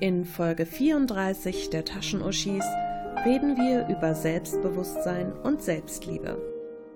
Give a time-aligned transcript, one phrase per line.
[0.00, 2.64] In Folge 34 der Taschenuschis
[3.26, 6.38] reden wir über Selbstbewusstsein und Selbstliebe.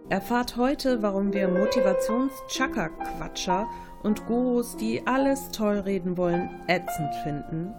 [0.08, 3.68] Erfahrt heute, warum wir Motivations-Chaka-Quatscher
[4.02, 7.74] und Gurus, die alles toll reden wollen, ätzend finden.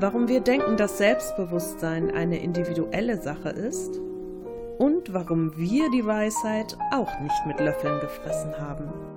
[0.00, 4.00] Warum wir denken, dass Selbstbewusstsein eine individuelle Sache ist.
[4.76, 9.11] Und warum wir die Weisheit auch nicht mit Löffeln gefressen haben.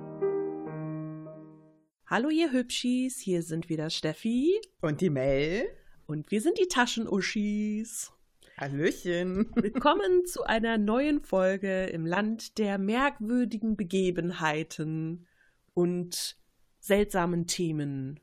[2.08, 5.64] Hallo ihr Hübschis, hier sind wieder Steffi Und die Mel?
[6.06, 8.12] und wir sind die Taschenuschis.
[8.56, 9.50] Hallöchen.
[9.56, 15.26] Willkommen zu einer neuen Folge im Land der merkwürdigen Begebenheiten
[15.74, 16.36] und
[16.78, 18.20] seltsamen Themen.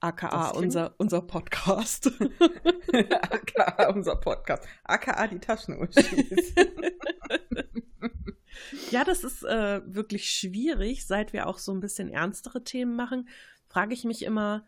[0.00, 2.10] AKA unser, unser Podcast.
[2.92, 4.66] AKA unser Podcast.
[4.84, 6.54] AKA die Taschenuschis.
[8.90, 13.28] ja, das ist äh, wirklich schwierig, seit wir auch so ein bisschen ernstere Themen machen.
[13.68, 14.66] Frage ich mich immer,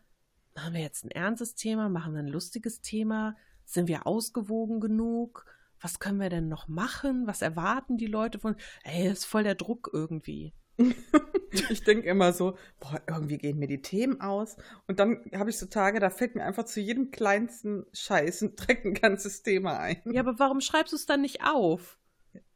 [0.55, 3.37] machen wir jetzt ein ernstes Thema, machen wir ein lustiges Thema?
[3.65, 5.47] Sind wir ausgewogen genug?
[5.81, 7.27] Was können wir denn noch machen?
[7.27, 8.57] Was erwarten die Leute von?
[8.85, 10.55] Ey, ist voll der Druck irgendwie.
[11.71, 14.57] ich denke immer so, boah, irgendwie gehen mir die Themen aus.
[14.87, 18.57] Und dann habe ich so Tage, da fällt mir einfach zu jedem kleinsten Scheiß ein
[18.57, 20.03] direkt ein ganzes Thema ein.
[20.07, 21.99] Ja, aber warum schreibst du es dann nicht auf?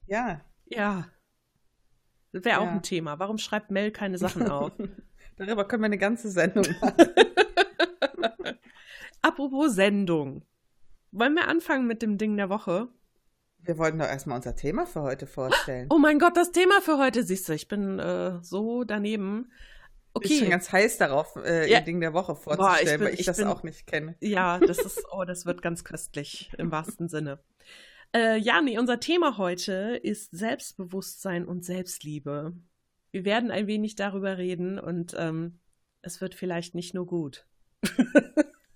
[0.06, 0.41] Ja.
[0.66, 1.06] Ja.
[2.36, 2.72] Das wäre auch Ja.
[2.72, 3.18] ein Thema.
[3.18, 4.72] Warum schreibt Mel keine Sachen auf?
[5.38, 6.94] Darüber können wir eine ganze Sendung machen.
[9.22, 10.42] Apropos Sendung.
[11.12, 12.88] Wollen wir anfangen mit dem Ding der Woche?
[13.58, 15.88] Wir wollten doch erstmal unser Thema für heute vorstellen.
[15.92, 19.50] Oh mein Gott, das Thema für heute, siehst du, ich bin äh, so daneben.
[20.22, 20.50] Ich bin Okay.
[20.50, 21.78] ganz heiß darauf, äh, Ja.
[21.78, 23.86] ihr Ding der Woche Boah, vorzustellen, ich bin- weil ich, ich das bin- auch nicht
[23.86, 24.14] kenne.
[24.20, 27.38] Ja, das ist, oh, das wird ganz köstlich im wahrsten Sinne.
[28.14, 32.54] Äh, ja, nee, unser Thema heute ist Selbstbewusstsein und Selbstliebe.
[33.10, 35.60] Wir werden ein wenig darüber reden und ähm,
[36.02, 37.46] es wird vielleicht nicht nur gut.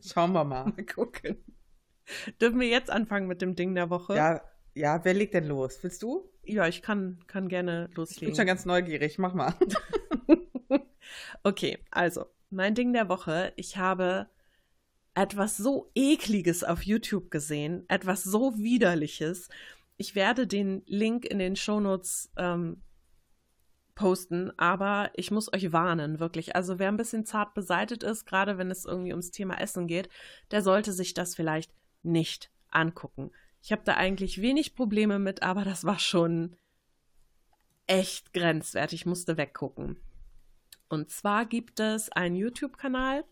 [0.00, 0.64] Schauen wir mal.
[0.64, 1.44] Mal gucken.
[2.40, 4.16] Dürfen wir jetzt anfangen mit dem Ding der Woche?
[4.16, 4.42] Ja,
[4.74, 5.78] ja, wer legt denn los?
[5.82, 6.28] Willst du?
[6.44, 8.34] Ja, ich kann, kann gerne Ich bin loslegen.
[8.34, 9.18] schon ganz neugierig.
[9.18, 9.54] Mach mal.
[11.42, 13.52] Okay, also, mein Ding der Woche.
[13.56, 14.28] Ich habe
[15.14, 19.48] etwas so Ekliges auf YouTube gesehen, etwas so Widerliches.
[19.96, 22.82] Ich werde den Link in den Shownotes ähm,
[23.94, 26.56] posten, aber ich muss euch warnen, wirklich.
[26.56, 30.08] Also, wer ein bisschen zart beseitet ist, gerade wenn es irgendwie ums Thema Essen geht,
[30.50, 31.72] der sollte sich das vielleicht
[32.02, 33.30] nicht angucken.
[33.62, 36.56] Ich habe da eigentlich wenig Probleme mit, aber das war schon
[37.86, 39.00] echt grenzwertig.
[39.00, 39.98] Ich musste weggucken.
[40.88, 43.24] Und zwar gibt es einen YouTube-Kanal.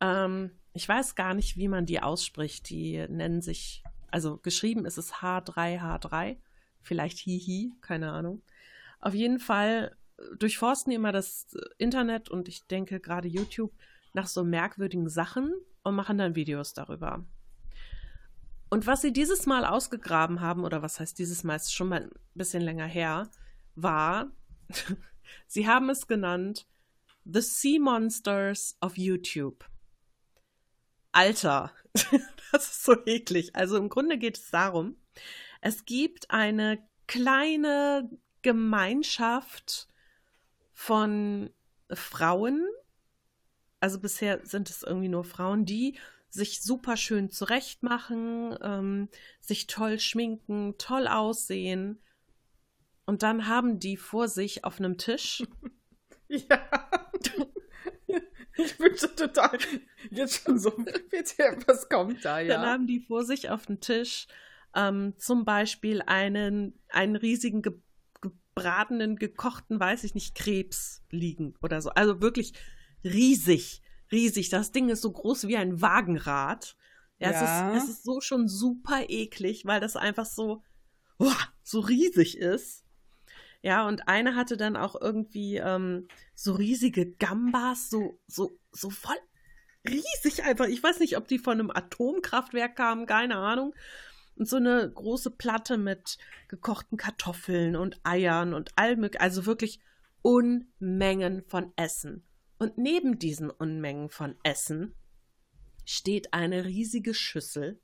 [0.00, 2.68] Ähm, ich weiß gar nicht, wie man die ausspricht.
[2.70, 6.36] Die nennen sich, also geschrieben ist es H3H3.
[6.82, 8.42] Vielleicht Hihi, keine Ahnung.
[9.00, 9.96] Auf jeden Fall
[10.38, 11.48] durchforsten die immer das
[11.78, 13.72] Internet und ich denke gerade YouTube
[14.14, 17.24] nach so merkwürdigen Sachen und machen dann Videos darüber.
[18.68, 22.02] Und was sie dieses Mal ausgegraben haben, oder was heißt dieses Mal, ist schon mal
[22.02, 23.30] ein bisschen länger her,
[23.74, 24.32] war,
[25.46, 26.66] sie haben es genannt
[27.24, 29.64] The Sea Monsters of YouTube.
[31.16, 31.72] Alter,
[32.52, 33.56] das ist so eklig.
[33.56, 34.96] Also im Grunde geht es darum,
[35.62, 38.10] es gibt eine kleine
[38.42, 39.88] Gemeinschaft
[40.74, 41.50] von
[41.90, 42.66] Frauen,
[43.80, 49.08] also bisher sind es irgendwie nur Frauen, die sich super schön zurechtmachen, ähm,
[49.40, 52.02] sich toll schminken, toll aussehen.
[53.06, 55.44] Und dann haben die vor sich auf einem Tisch
[56.28, 56.68] Ja.
[58.58, 59.58] Ich bin schon total
[60.10, 62.66] jetzt schon so, bitte, was kommt da, Dann ja?
[62.66, 64.26] haben die vor sich auf dem Tisch
[64.74, 67.74] ähm, zum Beispiel einen, einen riesigen ge
[68.22, 71.90] gebratenen, gekochten, weiß ich nicht, Krebs liegen oder so.
[71.90, 72.54] Also wirklich
[73.04, 74.48] riesig, riesig.
[74.48, 76.74] Das Ding ist so groß wie ein Wagenrad.
[77.18, 77.76] Ja, Ja.
[77.76, 80.62] Es, ist, es ist so schon super eklig, weil das einfach so,
[81.18, 82.85] uah, so riesig ist.
[83.62, 89.16] Ja, und eine hatte dann auch irgendwie ähm, so riesige Gambas, so, so, so voll
[89.88, 90.66] riesig einfach.
[90.66, 93.74] Ich weiß nicht, ob die von einem Atomkraftwerk kamen, keine Ahnung.
[94.36, 96.18] Und so eine große Platte mit
[96.48, 99.80] gekochten Kartoffeln und Eiern und allem, also wirklich
[100.22, 102.24] Unmengen von Essen.
[102.58, 104.94] Und neben diesen Unmengen von Essen
[105.84, 107.80] steht eine riesige Schüssel.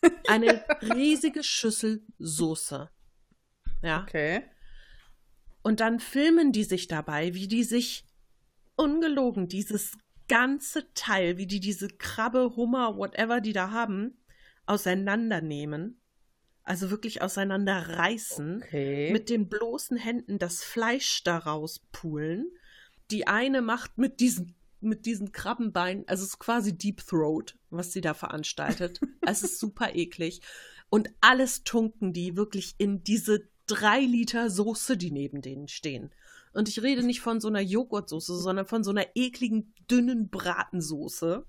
[0.28, 2.88] Eine riesige Schüssel Soße.
[3.82, 4.02] Ja.
[4.02, 4.44] Okay.
[5.62, 8.04] Und dann filmen die sich dabei, wie die sich
[8.76, 14.18] ungelogen dieses ganze Teil, wie die diese Krabbe, Hummer, whatever die da haben,
[14.66, 16.00] auseinandernehmen.
[16.62, 18.62] Also wirklich auseinanderreißen.
[18.62, 19.10] Okay.
[19.10, 22.50] Mit den bloßen Händen das Fleisch daraus pulen.
[23.10, 26.06] Die eine macht mit diesen mit diesen Krabbenbeinen.
[26.06, 29.00] Also es ist quasi Deep Throat, was sie da veranstaltet.
[29.26, 30.40] es ist super eklig.
[30.88, 36.10] Und alles tunken die wirklich in diese drei Liter Soße, die neben denen stehen.
[36.52, 41.44] Und ich rede nicht von so einer Joghurtsoße, sondern von so einer ekligen, dünnen Bratensoße.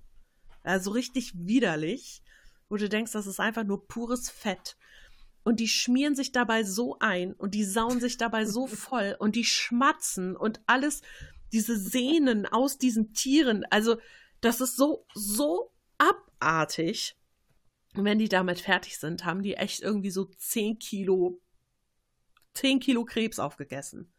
[0.62, 2.22] Also richtig widerlich,
[2.68, 4.76] wo du denkst, das ist einfach nur pures Fett.
[5.42, 9.36] Und die schmieren sich dabei so ein und die sauen sich dabei so voll und
[9.36, 11.02] die schmatzen und alles,
[11.52, 13.64] diese Sehnen aus diesen Tieren.
[13.70, 13.96] Also,
[14.40, 17.16] das ist so, so abartig.
[17.96, 21.40] Und wenn die damit fertig sind, haben die echt irgendwie so 10 Kilo,
[22.54, 24.12] 10 Kilo Krebs aufgegessen.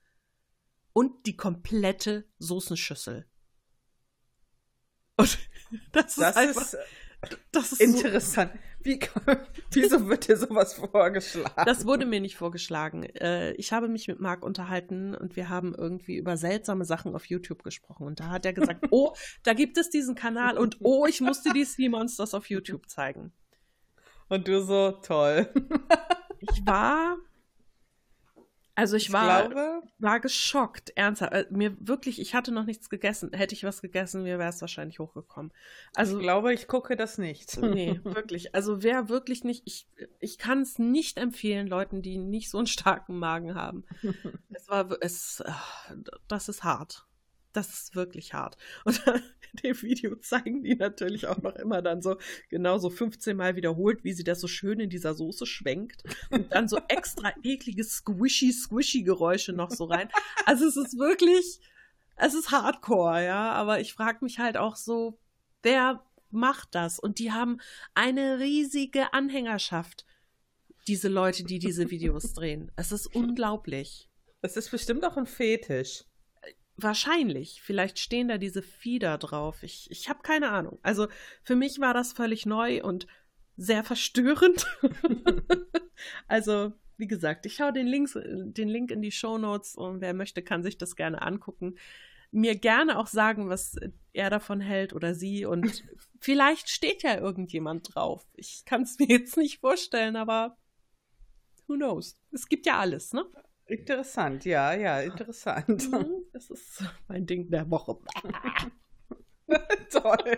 [0.94, 3.26] Und die komplette Soßenschüssel.
[5.16, 5.38] Und
[5.92, 6.62] das, das ist einfach.
[6.62, 6.78] Ist
[7.52, 8.52] das ist interessant.
[8.54, 9.00] So, Wie,
[9.74, 11.64] wieso wird dir sowas vorgeschlagen?
[11.66, 13.04] Das wurde mir nicht vorgeschlagen.
[13.04, 17.26] Äh, ich habe mich mit Marc unterhalten und wir haben irgendwie über seltsame Sachen auf
[17.26, 18.08] YouTube gesprochen.
[18.08, 19.14] Und da hat er gesagt, oh,
[19.44, 23.32] da gibt es diesen Kanal und oh, ich musste die Sea Monsters auf YouTube zeigen.
[24.30, 25.54] Und du so, toll.
[26.40, 27.18] Ich war
[28.76, 31.34] also ich, ich war, glaube, war geschockt, ernsthaft.
[31.34, 33.32] Äh, mir wirklich, ich hatte noch nichts gegessen.
[33.34, 35.52] Hätte ich was gegessen, mir wäre es wahrscheinlich hochgekommen.
[35.96, 37.58] Also ich glaube, ich gucke das nicht.
[37.58, 38.56] Nee, wirklich.
[38.56, 39.88] Also wer wirklich nicht, ich,
[40.20, 43.86] ich kann es nicht empfehlen, Leuten, die nicht so einen starken Magen haben.
[44.50, 45.44] es war, es,
[46.28, 47.06] das ist hart.
[47.54, 48.58] Das ist wirklich hart.
[48.86, 52.18] Und in dem Video zeigen die natürlich auch noch immer dann so
[52.50, 56.54] genau so 15 Mal wiederholt, wie sie das so schön in dieser Soße schwenkt und
[56.54, 60.10] dann so extra eklige squishy squishy Geräusche noch so rein.
[60.46, 61.60] Also es ist wirklich
[62.22, 65.20] es ist Hardcore, ja, aber ich frage mich halt auch so,
[65.64, 67.00] wer macht das?
[67.00, 67.60] Und die haben
[67.96, 70.06] eine riesige Anhängerschaft,
[70.88, 72.72] diese Leute, die diese Videos drehen.
[72.76, 74.08] Es ist unglaublich.
[74.42, 76.06] Es ist bestimmt auch ein Fetisch.
[76.78, 77.62] Wahrscheinlich.
[77.62, 79.64] Vielleicht stehen da diese Fieder drauf.
[79.64, 80.80] Ich, ich habe keine Ahnung.
[80.82, 81.08] Also
[81.44, 83.08] für mich war das völlig neu und
[83.58, 84.66] sehr verstörend.
[86.28, 90.14] also, wie gesagt, ich hau den, Links, den Link in die Show Notes und wer
[90.14, 91.78] möchte, kann sich das gerne angucken.
[92.32, 93.76] Mir gerne auch sagen, was
[94.14, 95.46] er davon hält oder sie.
[95.46, 95.84] Und
[96.20, 98.26] vielleicht steht ja irgendjemand drauf.
[98.36, 100.58] Ich kann es mir jetzt nicht vorstellen, aber
[101.68, 102.18] who knows?
[102.32, 103.26] Es gibt ja alles, ne?
[103.72, 105.90] Interessant, ja, ja, interessant.
[105.90, 107.98] Mhm, das ist mein Ding der Woche.
[109.90, 110.38] Toll.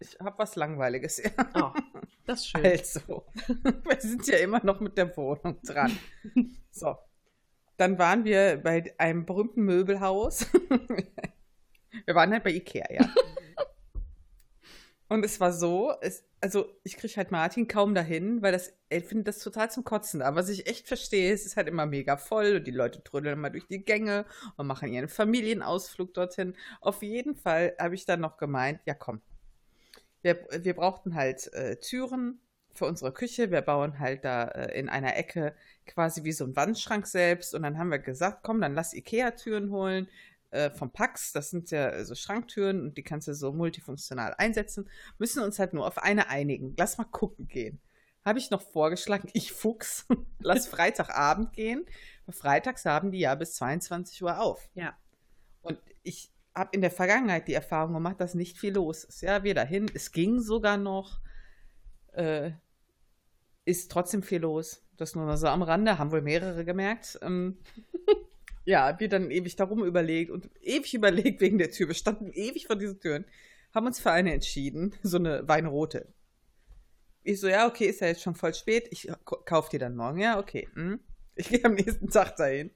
[0.00, 1.22] Ich habe was Langweiliges.
[1.54, 1.70] Oh,
[2.26, 2.66] das ist schön.
[2.66, 3.24] Also,
[3.84, 5.96] wir sind ja immer noch mit der Wohnung dran.
[6.72, 6.96] So.
[7.76, 10.44] Dann waren wir bei einem berühmten Möbelhaus.
[12.04, 13.08] Wir waren halt bei Ikea, ja.
[15.08, 19.00] Und es war so, es, also ich kriege halt Martin kaum dahin, weil das, er
[19.00, 20.20] findet das total zum Kotzen.
[20.20, 23.38] Aber was ich echt verstehe, es ist halt immer mega voll und die Leute trödeln
[23.38, 24.26] immer durch die Gänge
[24.56, 26.54] und machen ihren Familienausflug dorthin.
[26.80, 29.22] Auf jeden Fall habe ich dann noch gemeint, ja komm,
[30.22, 32.40] wir, wir brauchten halt äh, Türen
[32.72, 33.50] für unsere Küche.
[33.50, 35.54] Wir bauen halt da äh, in einer Ecke
[35.86, 37.54] quasi wie so ein Wandschrank selbst.
[37.54, 40.08] Und dann haben wir gesagt, komm, dann lass Ikea-Türen holen
[40.50, 44.88] äh, vom Pax, das sind ja so Schranktüren und die kannst du so multifunktional einsetzen,
[45.18, 46.74] müssen uns halt nur auf eine einigen.
[46.76, 47.80] Lass mal gucken gehen.
[48.24, 50.06] Habe ich noch vorgeschlagen, ich Fuchs,
[50.40, 51.84] lass Freitagabend gehen.
[52.30, 54.68] Freitags haben die ja bis 22 Uhr auf.
[54.74, 54.96] Ja.
[55.62, 59.22] Und ich habe in der Vergangenheit die Erfahrung gemacht, dass nicht viel los ist.
[59.22, 61.20] Ja, wir dahin, es ging sogar noch,
[62.12, 62.52] äh,
[63.64, 64.84] ist trotzdem viel los.
[64.96, 67.18] Das nur noch so am Rande, haben wohl mehrere gemerkt.
[67.22, 67.58] Ähm,
[68.68, 71.88] Ja, wir dann ewig darum überlegt und ewig überlegt wegen der Tür.
[71.88, 73.24] Wir standen ewig vor diesen Türen,
[73.74, 76.12] haben uns für eine entschieden, so eine Weinrote.
[77.22, 80.20] Ich so, ja, okay, ist ja jetzt schon voll spät, ich kauf die dann morgen.
[80.20, 80.68] Ja, okay.
[80.74, 81.00] Hm.
[81.34, 82.70] Ich gehe am nächsten Tag dahin.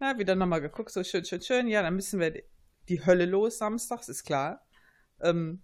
[0.00, 1.68] Ja, wieder nochmal geguckt, so schön, schön, schön.
[1.68, 2.42] Ja, dann müssen wir
[2.88, 4.66] die Hölle los samstags, ist klar.
[5.20, 5.62] Ähm,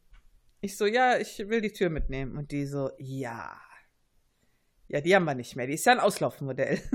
[0.60, 2.36] ich so, ja, ich will die Tür mitnehmen.
[2.36, 3.60] Und die so, ja.
[4.86, 5.66] Ja, die haben wir nicht mehr.
[5.66, 6.80] Die ist ja ein Auslaufmodell.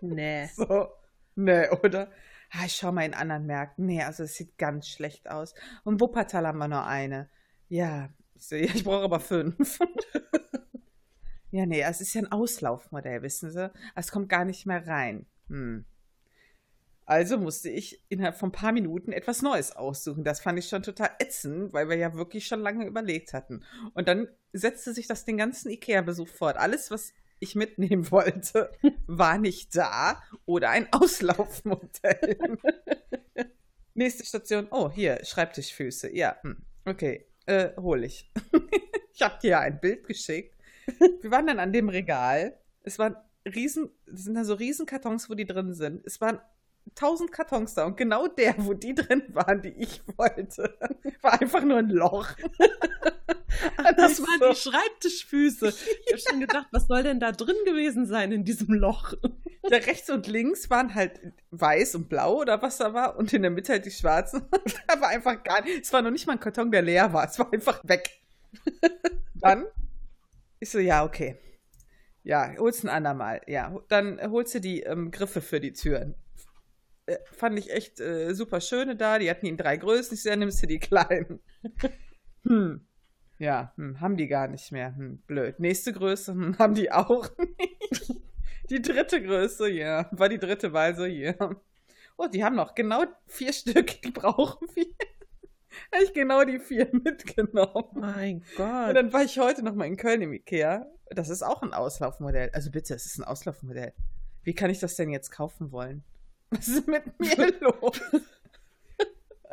[0.00, 0.46] Nee.
[0.54, 0.92] So.
[1.38, 2.10] Nee, oder?
[2.50, 3.86] Ah, ich schau mal in anderen Märkten.
[3.86, 5.54] Nee, also es sieht ganz schlecht aus.
[5.84, 7.28] Und Wuppertal haben wir nur eine.
[7.68, 9.78] Ja, ich, ja, ich brauche aber fünf.
[11.50, 13.70] ja, nee, es ist ja ein Auslaufmodell, wissen Sie?
[13.94, 15.26] Es kommt gar nicht mehr rein.
[15.48, 15.84] Hm.
[17.04, 20.24] Also musste ich innerhalb von ein paar Minuten etwas Neues aussuchen.
[20.24, 23.64] Das fand ich schon total ätzend, weil wir ja wirklich schon lange überlegt hatten.
[23.94, 26.56] Und dann setzte sich das den ganzen Ikea-Besuch fort.
[26.56, 28.70] Alles, was ich mitnehmen wollte,
[29.06, 32.38] war nicht da oder ein Auslaufmodell.
[33.94, 34.68] Nächste Station.
[34.70, 36.14] Oh, hier, Schreibtischfüße.
[36.14, 36.56] Ja, hm.
[36.84, 38.30] okay, äh, hol ich.
[39.12, 40.54] ich habe dir ein Bild geschickt.
[41.20, 42.58] Wir waren dann an dem Regal.
[42.82, 46.06] Es waren riesen, das sind da so riesen Kartons, wo die drin sind.
[46.06, 46.40] Es waren
[46.94, 50.76] tausend Kartons da und genau der, wo die drin waren, die ich wollte,
[51.22, 52.28] war einfach nur ein Loch.
[53.96, 54.50] das waren so.
[54.50, 55.68] die Schreibtischfüße.
[55.68, 59.14] Ich habe schon gedacht, was soll denn da drin gewesen sein in diesem Loch?
[59.70, 63.42] Ja, rechts und links waren halt weiß und blau oder was da war und in
[63.42, 64.48] der Mitte halt die schwarzen.
[64.88, 65.82] da war einfach gar nicht.
[65.82, 67.26] Es war noch nicht mal ein Karton, der leer war.
[67.26, 68.20] Es war einfach weg.
[69.34, 69.66] Dann
[70.60, 71.38] ich so, ja, okay.
[72.22, 73.40] Ja, holst ein andermal.
[73.46, 76.14] Ja, dann holst du die ähm, Griffe für die Türen.
[77.06, 79.18] Äh, fand ich echt äh, super schöne da.
[79.18, 80.14] Die hatten ihn drei Größen.
[80.14, 81.40] Ich so, nimmst du die kleinen.
[82.46, 82.86] hm.
[83.38, 84.94] Ja, hm, haben die gar nicht mehr.
[84.96, 85.60] Hm, blöd.
[85.60, 88.14] Nächste Größe hm, haben die auch nicht.
[88.70, 90.08] Die dritte Größe, ja.
[90.12, 91.34] War die dritte Wahl so, ja.
[92.16, 94.02] Oh, die haben noch genau vier Stück.
[94.02, 94.86] Die brauchen wir.
[95.92, 97.84] Habe ich genau die vier mitgenommen.
[97.94, 98.88] Mein Gott.
[98.88, 100.86] Und dann war ich heute noch mal in Köln im Ikea.
[101.10, 102.50] Das ist auch ein Auslaufmodell.
[102.52, 103.92] Also bitte, es ist ein Auslaufmodell.
[104.42, 106.02] Wie kann ich das denn jetzt kaufen wollen?
[106.50, 108.00] Was ist mit mir los?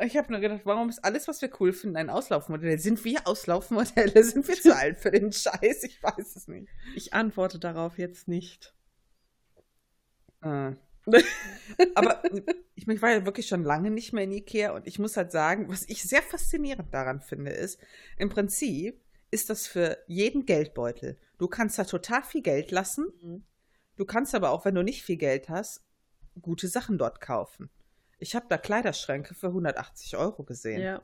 [0.00, 2.78] Ich habe nur gedacht, warum ist alles, was wir cool finden, ein Auslaufmodell?
[2.78, 4.22] Sind wir Auslaufmodelle?
[4.24, 5.84] Sind wir zu alt für den Scheiß?
[5.84, 6.68] Ich weiß es nicht.
[6.94, 8.74] Ich antworte darauf jetzt nicht.
[10.42, 10.72] Äh.
[11.94, 12.22] Aber
[12.74, 15.30] ich, ich war ja wirklich schon lange nicht mehr in Ikea und ich muss halt
[15.30, 17.80] sagen, was ich sehr faszinierend daran finde, ist,
[18.18, 19.00] im Prinzip
[19.30, 21.16] ist das für jeden Geldbeutel.
[21.38, 23.12] Du kannst da total viel Geld lassen.
[23.22, 23.44] Mhm.
[23.96, 25.84] Du kannst aber auch, wenn du nicht viel Geld hast,
[26.40, 27.70] gute Sachen dort kaufen.
[28.18, 30.80] Ich habe da Kleiderschränke für 180 Euro gesehen.
[30.80, 31.02] Ja.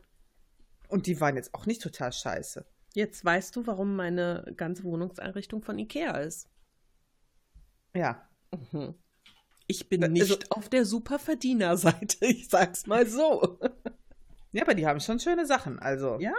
[0.88, 2.64] Und die waren jetzt auch nicht total scheiße.
[2.94, 6.48] Jetzt weißt du, warum meine ganze Wohnungseinrichtung von Ikea ist.
[7.94, 8.28] Ja.
[8.72, 8.94] Mhm.
[9.66, 13.58] Ich bin also, nicht auf der Superverdienerseite, ich sag's mal so.
[14.52, 16.18] Ja, aber die haben schon schöne Sachen, also.
[16.20, 16.34] Ja.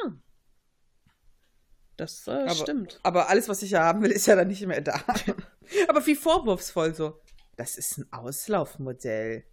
[1.98, 3.00] Das äh, aber, stimmt.
[3.03, 5.00] Aber alles, was ich ja haben will, ist ja dann nicht mehr da.
[5.88, 7.20] aber wie vorwurfsvoll so.
[7.56, 9.46] Das ist ein Auslaufmodell.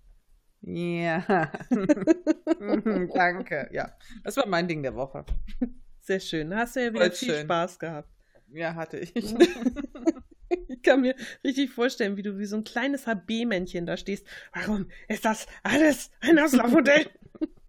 [0.62, 1.50] Ja.
[3.14, 3.68] Danke.
[3.72, 5.24] Ja, das war mein Ding der Woche.
[6.00, 6.54] Sehr schön.
[6.54, 7.44] Hast du ja wieder Voll viel schön.
[7.44, 8.08] Spaß gehabt.
[8.48, 9.14] Ja, hatte ich.
[10.66, 11.14] Ich kann mir
[11.44, 14.26] richtig vorstellen, wie du wie so ein kleines HB-Männchen da stehst.
[14.52, 17.06] Warum ist das alles ein Auslaufmodell?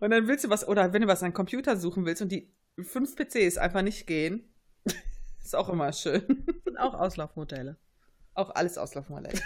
[0.00, 2.54] und dann willst du was, oder wenn du was an Computer suchen willst und die
[2.82, 4.54] fünf PCs einfach nicht gehen,
[5.42, 6.22] ist auch immer schön.
[6.64, 7.76] Sind auch Auslaufmodelle.
[8.34, 9.40] Auch alles Auslaufmodelle.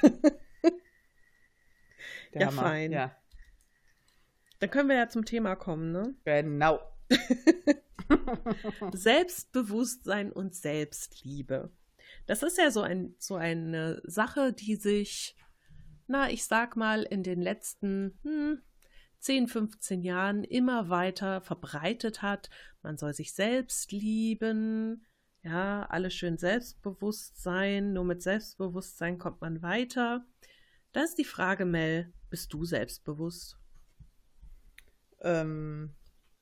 [2.40, 2.62] Ja, Hammer.
[2.62, 2.92] fein.
[2.92, 3.16] Ja.
[4.60, 6.14] Dann können wir ja zum Thema kommen, ne?
[6.24, 6.80] Genau.
[8.92, 11.70] Selbstbewusstsein und Selbstliebe.
[12.26, 15.36] Das ist ja so, ein, so eine Sache, die sich,
[16.06, 18.62] na, ich sag mal, in den letzten hm,
[19.18, 22.50] 10, 15 Jahren immer weiter verbreitet hat.
[22.82, 25.04] Man soll sich selbst lieben,
[25.42, 27.92] ja, alles schön selbstbewusst sein.
[27.92, 30.26] Nur mit Selbstbewusstsein kommt man weiter.
[30.94, 33.58] Da ist die Frage, Mel, bist du selbstbewusst?
[35.22, 35.92] Ähm,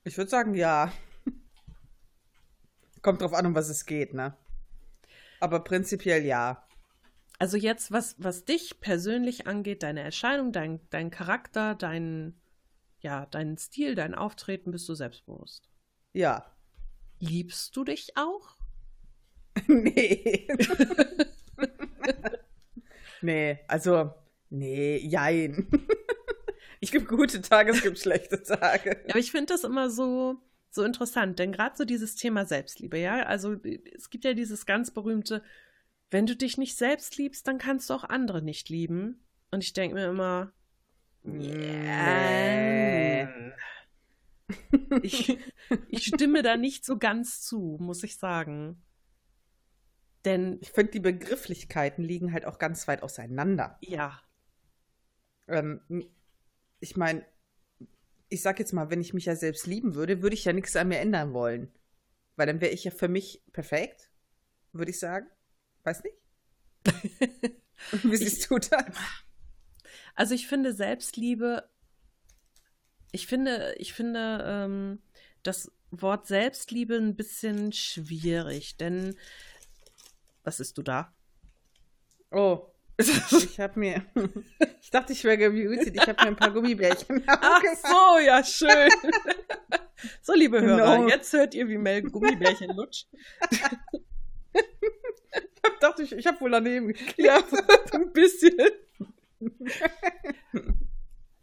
[0.05, 0.93] ich würde sagen, ja.
[3.03, 4.37] Kommt drauf an, um was es geht, ne?
[5.41, 6.69] Aber prinzipiell ja.
[7.39, 12.39] Also jetzt, was, was dich persönlich angeht, deine Erscheinung, dein, dein Charakter, dein,
[13.01, 15.71] ja, deinen Stil, dein Auftreten, bist du selbstbewusst.
[16.13, 16.45] Ja.
[17.21, 18.59] Liebst du dich auch?
[19.67, 20.47] nee.
[23.23, 24.13] nee, also,
[24.53, 25.69] nee, jein.
[26.85, 29.05] Ich gibt gute Tage, es gibt schlechte Tage.
[29.09, 33.23] Aber ich finde das immer so, so interessant, denn gerade so dieses Thema Selbstliebe, ja,
[33.23, 33.55] also
[33.95, 35.45] es gibt ja dieses ganz berühmte,
[36.11, 39.25] wenn du dich nicht selbst liebst, dann kannst du auch andere nicht lieben.
[39.53, 40.53] Und ich denke mir immer,
[41.25, 43.33] yeah.
[45.03, 45.39] ich,
[45.89, 48.83] ich stimme da nicht so ganz zu, muss ich sagen.
[50.25, 53.79] Denn ich finde, die Begrifflichkeiten liegen halt auch ganz weit auseinander.
[53.83, 54.21] Ja.
[55.49, 55.81] Ähm,
[56.81, 57.25] ich meine,
[58.29, 60.75] ich sag jetzt mal, wenn ich mich ja selbst lieben würde, würde ich ja nichts
[60.77, 61.73] an mir ändern wollen.
[62.37, 64.11] Weil dann wäre ich ja für mich perfekt,
[64.73, 65.27] würde ich sagen.
[65.85, 66.17] Weiß nicht.
[68.03, 68.97] Wie siehst du das?
[70.15, 71.69] Also ich finde Selbstliebe,
[73.13, 75.03] ich finde, ich finde ähm,
[75.43, 79.17] das Wort Selbstliebe ein bisschen schwierig, denn
[80.43, 81.15] was ist du da?
[82.31, 82.72] Oh,
[83.09, 84.05] ich habe mir,
[84.81, 85.95] ich dachte, ich wäre gemutet.
[85.95, 88.91] Ich habe mir ein paar Gummibärchen Ach so, ja, schön.
[90.21, 91.09] So, liebe Hörer, no.
[91.09, 93.07] jetzt hört ihr, wie Mel Gummibärchen lutscht.
[93.53, 93.61] ich
[95.81, 97.19] dachte, ich, ich habe wohl daneben geklickt.
[97.19, 97.41] Ja,
[97.93, 98.57] ein bisschen.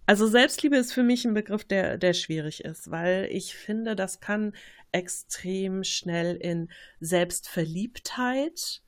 [0.05, 4.19] Also Selbstliebe ist für mich ein Begriff, der, der schwierig ist, weil ich finde, das
[4.19, 4.53] kann
[4.91, 8.81] extrem schnell in Selbstverliebtheit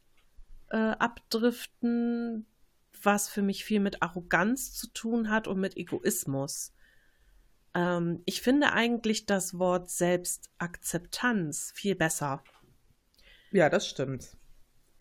[0.71, 2.45] äh, abdriften,
[3.03, 6.73] was für mich viel mit Arroganz zu tun hat und mit Egoismus.
[7.73, 12.43] Ähm, ich finde eigentlich das Wort Selbstakzeptanz viel besser.
[13.51, 14.37] Ja, das stimmt.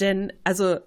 [0.01, 0.81] Denn, also,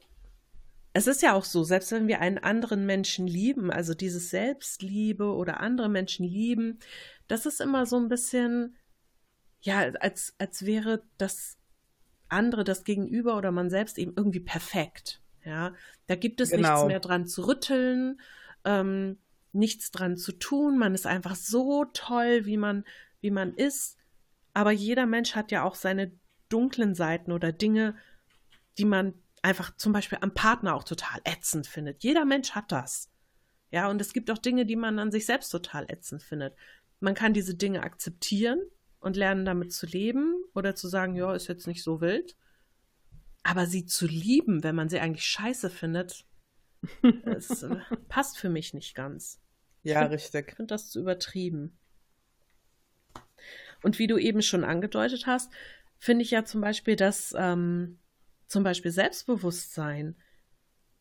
[0.94, 5.34] es ist ja auch so, selbst wenn wir einen anderen Menschen lieben, also dieses Selbstliebe
[5.34, 6.80] oder andere Menschen lieben,
[7.28, 8.76] das ist immer so ein bisschen,
[9.62, 11.58] ja, als, als wäre das
[12.30, 15.22] andere, das Gegenüber oder man selbst eben irgendwie perfekt.
[15.46, 15.74] Ja,
[16.08, 16.70] da gibt es genau.
[16.70, 18.20] nichts mehr dran zu rütteln,
[18.66, 19.18] ähm,
[19.52, 20.78] nichts dran zu tun.
[20.78, 22.84] Man ist einfach so toll, wie man,
[23.22, 23.98] wie man ist.
[24.54, 26.12] Aber jeder Mensch hat ja auch seine
[26.50, 27.96] dunklen Seiten oder Dinge,
[28.78, 32.04] die man einfach zum Beispiel am Partner auch total ätzend findet.
[32.04, 33.10] Jeder Mensch hat das.
[33.72, 36.56] Ja, und es gibt auch Dinge, die man an sich selbst total ätzend findet.
[37.00, 38.62] Man kann diese Dinge akzeptieren
[39.00, 42.38] und lernen damit zu leben oder zu sagen, ja, ist jetzt nicht so wild.
[43.44, 46.26] Aber sie zu lieben, wenn man sie eigentlich scheiße findet,
[47.26, 49.42] das äh, passt für mich nicht ganz.
[49.84, 50.50] Ja, find, richtig.
[50.50, 51.78] Ich finde das zu übertrieben.
[53.82, 55.52] Und wie du eben schon angedeutet hast,
[56.00, 58.00] finde ich ja zum Beispiel, dass ähm,
[58.48, 60.16] zum Beispiel Selbstbewusstsein,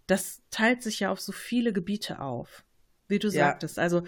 [0.06, 2.64] das teilt sich ja auf so viele Gebiete auf,
[3.06, 3.46] wie du ja.
[3.46, 3.78] sagtest.
[3.78, 4.02] Also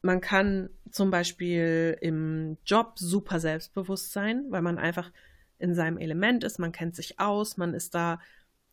[0.00, 5.10] man kann zum Beispiel im Job super selbstbewusst sein, weil man einfach
[5.58, 8.20] in seinem Element ist, man kennt sich aus, man ist da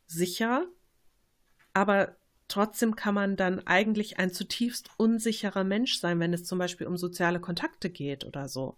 [0.05, 0.65] sicher,
[1.73, 2.15] aber
[2.47, 6.97] trotzdem kann man dann eigentlich ein zutiefst unsicherer Mensch sein, wenn es zum Beispiel um
[6.97, 8.77] soziale Kontakte geht oder so.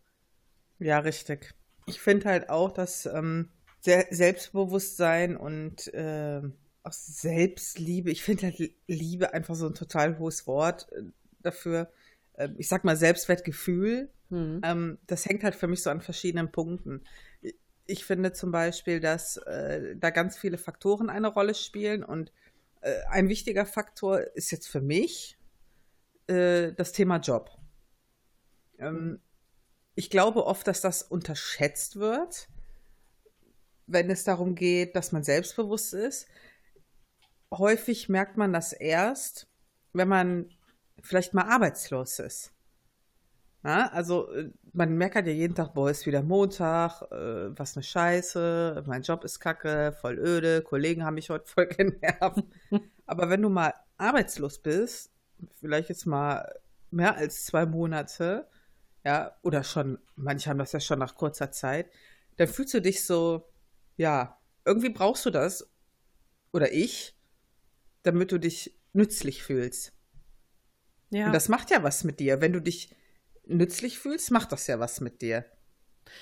[0.79, 1.53] Ja, richtig.
[1.85, 3.49] Ich finde halt auch, dass ähm,
[3.81, 6.41] Selbstbewusstsein und äh,
[6.83, 11.03] auch Selbstliebe, ich finde halt Liebe einfach so ein total hohes Wort äh,
[11.41, 11.91] dafür.
[12.33, 14.09] Äh, ich sag mal Selbstwertgefühl.
[14.29, 14.61] Hm.
[14.63, 17.03] Ähm, das hängt halt für mich so an verschiedenen Punkten
[17.87, 22.31] ich finde zum Beispiel, dass äh, da ganz viele Faktoren eine Rolle spielen und
[22.81, 25.37] äh, ein wichtiger Faktor ist jetzt für mich
[26.27, 27.49] äh, das Thema Job.
[28.77, 29.21] Ähm,
[29.95, 32.49] ich glaube oft, dass das unterschätzt wird,
[33.87, 36.27] wenn es darum geht, dass man selbstbewusst ist.
[37.51, 39.47] Häufig merkt man das erst,
[39.93, 40.53] wenn man
[41.01, 42.51] vielleicht mal arbeitslos ist.
[43.67, 47.83] Ja, also äh, man merkt ja jeden Tag, boah, ist wieder Montag, äh, was eine
[47.83, 52.45] Scheiße, mein Job ist kacke, voll öde, Kollegen haben mich heute voll genervt.
[53.05, 55.11] Aber wenn du mal arbeitslos bist,
[55.59, 56.49] vielleicht jetzt mal
[56.91, 58.47] mehr als zwei Monate,
[59.03, 61.91] ja, oder schon, manche haben das ja schon nach kurzer Zeit,
[62.37, 63.49] dann fühlst du dich so,
[63.97, 65.69] ja, irgendwie brauchst du das,
[66.53, 67.17] oder ich,
[68.03, 69.91] damit du dich nützlich fühlst.
[71.09, 71.25] Ja.
[71.25, 72.95] Und das macht ja was mit dir, wenn du dich
[73.47, 75.45] nützlich fühlst, macht das ja was mit dir.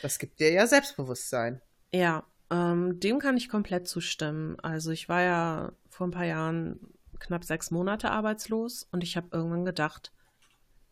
[0.02, 1.62] Das gibt dir ja Selbstbewusstsein.
[1.94, 4.60] Ja, ähm, dem kann ich komplett zustimmen.
[4.60, 6.80] Also ich war ja vor ein paar Jahren
[7.20, 10.12] knapp sechs Monate arbeitslos und ich habe irgendwann gedacht,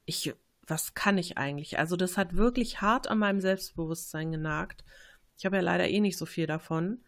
[0.06, 0.34] ich,
[0.66, 1.78] was kann ich eigentlich?
[1.80, 4.84] Also das hat wirklich hart an meinem Selbstbewusstsein genagt.
[5.38, 7.04] Ich habe ja leider eh nicht so viel davon.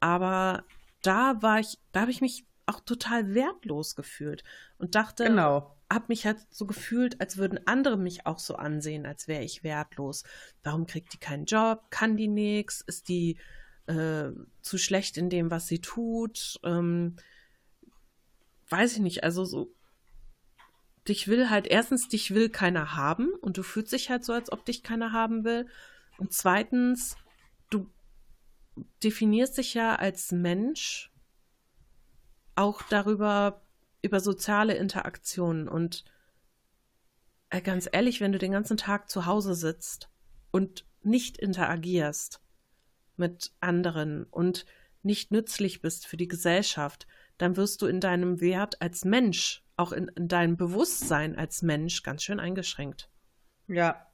[0.00, 0.64] Aber
[1.02, 4.44] da war ich, da habe ich mich auch total wertlos gefühlt
[4.78, 9.06] und dachte, genau habe mich halt so gefühlt, als würden andere mich auch so ansehen,
[9.06, 10.24] als wäre ich wertlos.
[10.62, 11.90] Warum kriegt die keinen Job?
[11.90, 12.80] Kann die nichts?
[12.80, 13.38] Ist die
[13.86, 14.30] äh,
[14.62, 16.60] zu schlecht in dem, was sie tut?
[16.64, 17.16] Ähm,
[18.68, 19.24] weiß ich nicht.
[19.24, 19.74] Also so,
[21.08, 24.50] dich will halt, erstens, dich will keiner haben und du fühlst dich halt so, als
[24.50, 25.66] ob dich keiner haben will.
[26.18, 27.16] Und zweitens,
[27.70, 27.90] du
[29.02, 31.11] definierst dich ja als Mensch
[32.54, 33.62] auch darüber,
[34.02, 36.04] über soziale Interaktionen und
[37.50, 40.08] äh, ganz ehrlich, wenn du den ganzen Tag zu Hause sitzt
[40.50, 42.40] und nicht interagierst
[43.16, 44.66] mit anderen und
[45.02, 47.06] nicht nützlich bist für die Gesellschaft,
[47.38, 52.02] dann wirst du in deinem Wert als Mensch, auch in, in deinem Bewusstsein als Mensch
[52.02, 53.10] ganz schön eingeschränkt.
[53.66, 54.06] Ja.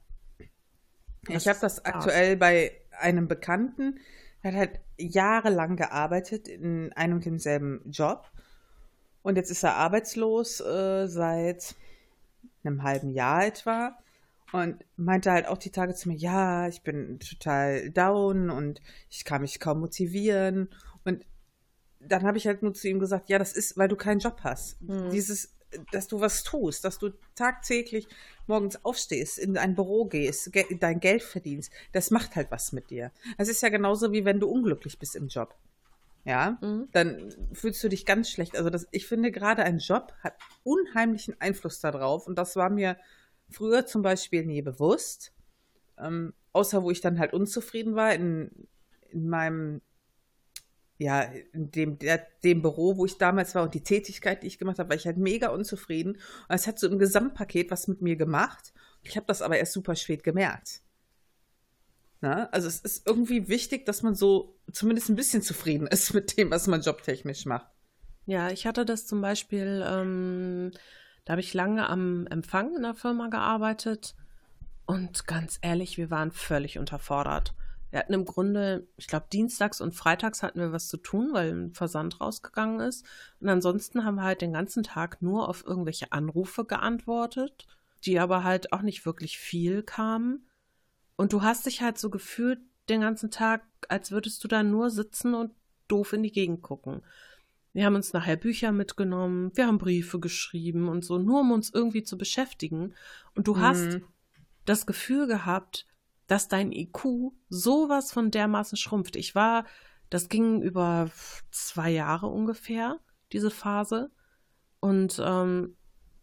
[1.25, 4.01] Das ich habe das aktuell bei einem Bekannten,
[4.43, 8.31] der hat halt jahrelang gearbeitet in einem und demselben Job
[9.29, 11.75] und jetzt ist er arbeitslos äh, seit
[12.65, 13.99] einem halben Jahr etwa.
[14.53, 18.81] Und meinte halt auch die Tage zu mir, ja, ich bin total down und
[19.11, 20.71] ich kann mich kaum motivieren.
[21.05, 21.27] Und
[22.01, 24.39] dann habe ich halt nur zu ihm gesagt, ja, das ist, weil du keinen Job
[24.43, 24.81] hast.
[24.81, 25.11] Mhm.
[25.11, 25.58] Dieses,
[25.93, 28.09] dass du was tust, dass du tagtäglich
[28.47, 32.91] morgens aufstehst, in ein Büro gehst, ge dein Geld verdienst, das macht halt was mit
[32.91, 33.13] dir.
[33.37, 35.55] Das ist ja genauso wie wenn du unglücklich bist im Job
[36.29, 36.89] ja, mhm.
[36.93, 38.55] dann fühlst du dich ganz schlecht.
[38.55, 42.99] Also das, ich finde gerade ein Job hat unheimlichen Einfluss darauf und das war mir
[43.49, 45.33] früher zum Beispiel nie bewusst,
[45.99, 48.51] ähm, außer wo ich dann halt unzufrieden war in,
[49.11, 49.81] in meinem
[50.99, 54.59] ja, in dem, der, dem Büro, wo ich damals war und die Tätigkeit, die ich
[54.59, 56.13] gemacht habe, war ich halt mega unzufrieden.
[56.13, 58.73] Und es hat so im Gesamtpaket was mit mir gemacht.
[59.03, 60.83] Ich habe das aber erst super spät gemerkt.
[62.21, 66.37] Na, also es ist irgendwie wichtig, dass man so zumindest ein bisschen zufrieden ist mit
[66.37, 67.69] dem, was man jobtechnisch macht.
[68.27, 70.73] Ja, ich hatte das zum Beispiel, ähm,
[71.25, 74.17] da habe ich lange am Empfang in der Firma gearbeitet
[74.85, 77.55] und ganz ehrlich, wir waren völlig unterfordert.
[77.91, 81.53] Wir hatten im Grunde, ich glaube, dienstags und freitags hatten wir was zu tun, weil
[81.53, 83.07] ein Versand rausgegangen ist.
[83.41, 87.67] Und ansonsten haben wir halt den ganzen Tag nur auf irgendwelche Anrufe geantwortet,
[88.05, 90.47] die aber halt auch nicht wirklich viel kamen.
[91.17, 94.91] Und du hast dich halt so gefühlt den ganzen Tag, als würdest du da nur
[94.91, 95.53] sitzen und
[95.89, 97.03] doof in die Gegend gucken.
[97.73, 101.71] Wir haben uns nachher Bücher mitgenommen, wir haben Briefe geschrieben und so, nur um uns
[101.71, 102.95] irgendwie zu beschäftigen.
[103.35, 103.61] Und du mhm.
[103.61, 104.01] hast
[104.65, 105.87] das Gefühl gehabt,
[106.29, 109.17] dass dein IQ sowas von dermaßen schrumpft.
[109.17, 109.65] Ich war,
[110.11, 111.11] das ging über
[111.51, 113.01] zwei Jahre ungefähr,
[113.33, 114.13] diese Phase.
[114.79, 115.77] Und ähm,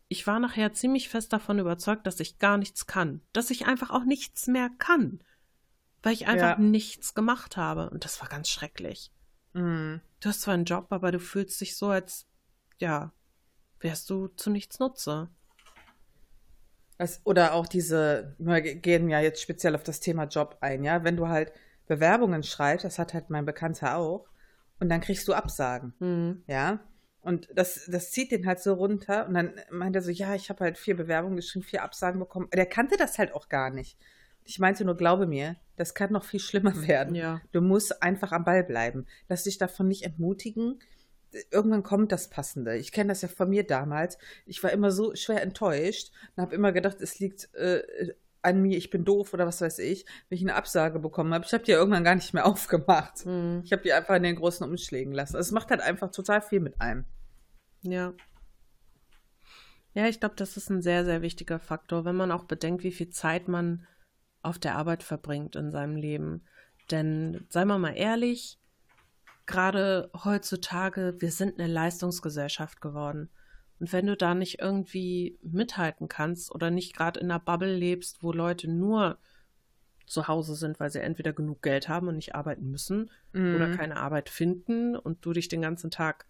[0.07, 3.21] ich war nachher ziemlich fest davon überzeugt, dass ich gar nichts kann.
[3.33, 5.23] Dass ich einfach auch nichts mehr kann.
[6.03, 6.59] Weil ich einfach ja.
[6.59, 7.89] nichts gemacht habe.
[7.89, 9.11] Und das war ganz schrecklich.
[9.53, 10.01] Mhm.
[10.19, 12.27] Du hast zwar einen Job, aber du fühlst dich so, als,
[12.77, 13.11] ja,
[13.79, 15.29] wärst du zu nichts Nutze.
[16.97, 21.03] Es, oder auch diese, wir gehen ja jetzt speziell auf das Thema Job ein, ja.
[21.03, 21.51] Wenn du halt
[21.87, 24.27] Bewerbungen schreibst, das hat halt mein Bekannter auch,
[24.79, 26.43] und dann kriegst du Absagen, mhm.
[26.47, 26.79] ja.
[27.21, 29.27] Und das, das zieht den halt so runter.
[29.27, 32.47] Und dann meint er so, ja, ich habe halt vier Bewerbungen geschrieben, vier Absagen bekommen.
[32.53, 33.97] Der kannte das halt auch gar nicht.
[34.43, 37.15] Ich meinte nur, glaube mir, das kann noch viel schlimmer werden.
[37.15, 37.41] Ja.
[37.51, 39.07] Du musst einfach am Ball bleiben.
[39.27, 40.79] Lass dich davon nicht entmutigen
[41.51, 42.77] irgendwann kommt das Passende.
[42.77, 44.17] Ich kenne das ja von mir damals.
[44.45, 48.77] Ich war immer so schwer enttäuscht und habe immer gedacht, es liegt äh, an mir,
[48.77, 51.45] ich bin doof oder was weiß ich, wenn ich eine Absage bekommen habe.
[51.45, 53.25] Ich habe die ja irgendwann gar nicht mehr aufgemacht.
[53.25, 53.61] Mhm.
[53.65, 55.35] Ich habe die einfach in den großen Umschlägen lassen.
[55.35, 57.05] Also es macht halt einfach total viel mit einem.
[57.81, 58.13] Ja.
[59.93, 62.91] Ja, ich glaube, das ist ein sehr, sehr wichtiger Faktor, wenn man auch bedenkt, wie
[62.91, 63.87] viel Zeit man
[64.41, 66.45] auf der Arbeit verbringt in seinem Leben.
[66.91, 68.59] Denn, sei mal mal ehrlich,
[69.47, 73.29] gerade heutzutage, wir sind eine Leistungsgesellschaft geworden.
[73.79, 78.23] Und wenn du da nicht irgendwie mithalten kannst oder nicht gerade in einer Bubble lebst,
[78.23, 79.17] wo Leute nur
[80.05, 83.55] zu Hause sind, weil sie entweder genug Geld haben und nicht arbeiten müssen mhm.
[83.55, 86.25] oder keine Arbeit finden und du dich den ganzen Tag,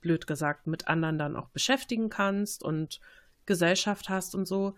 [0.00, 3.00] blöd gesagt, mit anderen dann auch beschäftigen kannst und
[3.46, 4.76] Gesellschaft hast und so,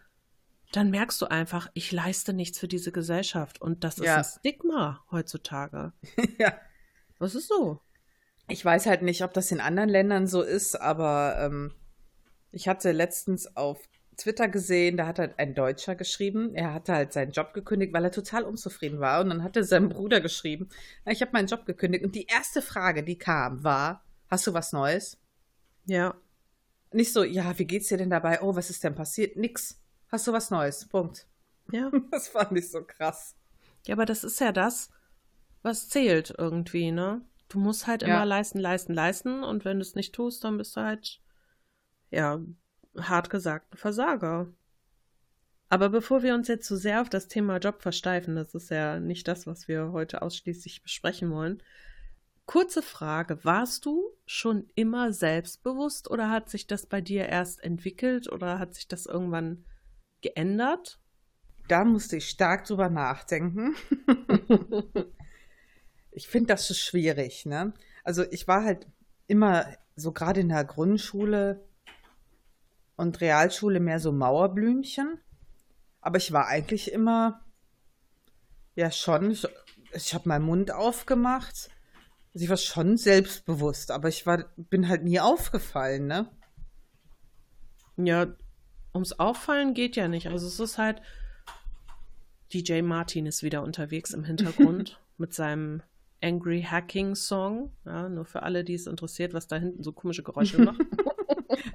[0.73, 3.61] dann merkst du einfach, ich leiste nichts für diese Gesellschaft.
[3.61, 4.17] Und das ist ja.
[4.17, 5.93] ein Stigma heutzutage.
[6.39, 6.55] ja.
[7.23, 7.81] Was ist so?
[8.49, 11.73] Ich weiß halt nicht, ob das in anderen Ländern so ist, aber ähm,
[12.51, 17.13] ich hatte letztens auf Twitter gesehen, da hat halt ein Deutscher geschrieben, er hatte halt
[17.13, 19.21] seinen Job gekündigt, weil er total unzufrieden war.
[19.21, 20.69] Und dann hatte sein Bruder geschrieben,
[21.07, 22.05] ich habe meinen Job gekündigt.
[22.05, 25.17] Und die erste Frage, die kam, war, hast du was Neues?
[25.87, 26.17] Ja.
[26.91, 28.43] Nicht so, ja, wie geht's dir denn dabei?
[28.43, 29.37] Oh, was ist denn passiert?
[29.37, 29.81] Nix.
[30.09, 30.89] Hast du was Neues?
[30.89, 31.29] Punkt.
[31.71, 31.89] Ja.
[32.11, 33.37] Das fand ich so krass.
[33.87, 34.91] Ja, aber das ist ja das,
[35.63, 37.23] was zählt irgendwie, ne?
[37.49, 38.25] Du musst halt immer ja.
[38.25, 41.21] leisten, leisten, leisten und wenn du es nicht tust, dann bist du halt,
[42.11, 42.41] ja,
[42.99, 44.49] hart gesagt, ein Versager.
[45.69, 49.01] Aber bevor wir uns jetzt zu sehr auf das Thema Job versteifen, das ist ja
[49.01, 51.63] nicht das, was wir heute ausschließlich besprechen wollen.
[52.45, 58.31] Kurze Frage, warst du schon immer selbstbewusst oder hat sich das bei dir erst entwickelt
[58.31, 59.65] oder hat sich das irgendwann
[60.21, 61.01] geändert?
[61.69, 63.75] Da musste ich stark drüber nachdenken.
[66.13, 67.73] ich finde das so schwierig, ne?
[68.05, 68.87] Also ich war halt
[69.27, 71.65] immer so gerade in der Grundschule
[72.97, 75.19] und Realschule mehr so Mauerblümchen.
[76.01, 77.45] Aber ich war eigentlich immer,
[78.75, 79.47] ja schon, ich,
[79.93, 81.71] ich habe meinen Mund aufgemacht.
[82.35, 86.31] Also ich war schon selbstbewusst, aber ich war, bin halt nie aufgefallen, ne?
[87.97, 88.27] Ja,
[88.95, 90.29] ums Auffallen geht ja nicht.
[90.29, 91.03] Also es ist halt,
[92.53, 95.83] DJ Martin ist wieder unterwegs im Hintergrund mit seinem
[96.23, 97.73] Angry Hacking Song.
[97.85, 100.81] Ja, nur für alle, die es interessiert, was da hinten so komische Geräusche macht.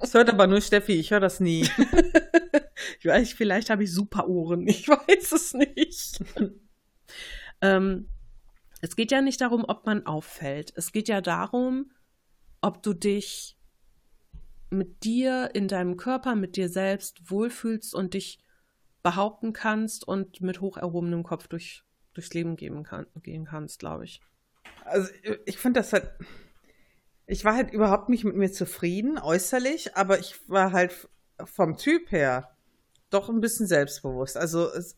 [0.00, 1.62] Das hört aber nur Steffi, ich höre das nie.
[2.98, 6.24] ich weiß, vielleicht habe ich super Ohren, ich weiß es nicht.
[7.60, 8.08] ähm,
[8.80, 10.72] es geht ja nicht darum, ob man auffällt.
[10.76, 11.90] Es geht ja darum,
[12.60, 13.56] ob du dich
[14.70, 18.38] mit dir in deinem Körper, mit dir selbst wohlfühlst und dich
[19.02, 21.84] behaupten kannst und mit hoch erhobenem Kopf durch,
[22.14, 24.20] durchs Leben gehen, kann, gehen kannst, glaube ich.
[24.84, 25.08] Also
[25.44, 26.10] ich finde das halt,
[27.26, 31.08] ich war halt überhaupt nicht mit mir zufrieden, äußerlich, aber ich war halt
[31.44, 32.56] vom Typ her
[33.10, 34.36] doch ein bisschen selbstbewusst.
[34.36, 34.96] Also es,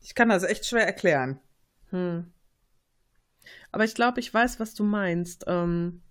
[0.00, 1.40] ich kann das echt schwer erklären.
[1.90, 2.32] Hm.
[3.70, 5.44] Aber ich glaube, ich weiß, was du meinst.
[5.46, 6.02] Ähm,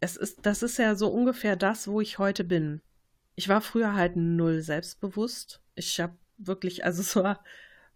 [0.00, 2.80] es ist, das ist ja so ungefähr das, wo ich heute bin.
[3.34, 5.60] Ich war früher halt null selbstbewusst.
[5.74, 7.44] Ich habe wirklich, also es war,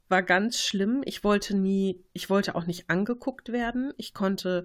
[0.08, 1.02] war ganz schlimm.
[1.04, 3.92] Ich wollte nie, ich wollte auch nicht angeguckt werden.
[3.96, 4.64] Ich konnte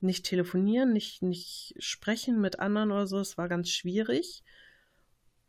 [0.00, 3.18] nicht telefonieren, nicht, nicht sprechen mit anderen oder so.
[3.18, 4.44] Es war ganz schwierig.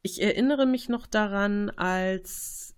[0.02, 2.76] Ich erinnere mich noch daran, als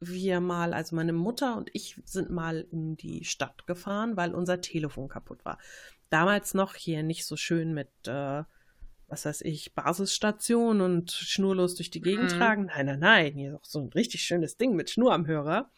[0.00, 4.60] wir mal, also meine Mutter und ich sind mal in die Stadt gefahren, weil unser
[4.60, 5.58] Telefon kaputt war.
[6.10, 8.44] Damals noch hier nicht so schön mit, äh,
[9.08, 12.38] was weiß ich, Basisstation und schnurlos durch die Gegend mhm.
[12.38, 12.64] tragen.
[12.66, 15.70] Nein, nein, nein, hier ist auch so ein richtig schönes Ding mit Schnur am Hörer.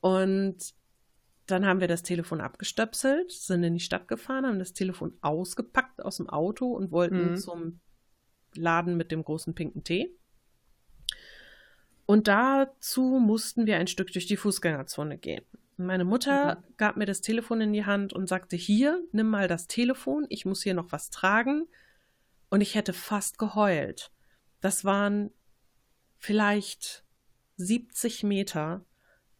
[0.00, 0.74] Und
[1.46, 6.04] dann haben wir das Telefon abgestöpselt, sind in die Stadt gefahren, haben das Telefon ausgepackt
[6.04, 7.36] aus dem Auto und wollten mhm.
[7.36, 7.80] zum
[8.54, 10.14] Laden mit dem großen pinken Tee.
[12.04, 15.44] Und dazu mussten wir ein Stück durch die Fußgängerzone gehen.
[15.76, 16.74] Meine Mutter mhm.
[16.76, 20.46] gab mir das Telefon in die Hand und sagte, hier, nimm mal das Telefon, ich
[20.46, 21.66] muss hier noch was tragen.
[22.48, 24.10] Und ich hätte fast geheult.
[24.60, 25.30] Das waren
[26.18, 27.04] vielleicht
[27.56, 28.84] 70 Meter,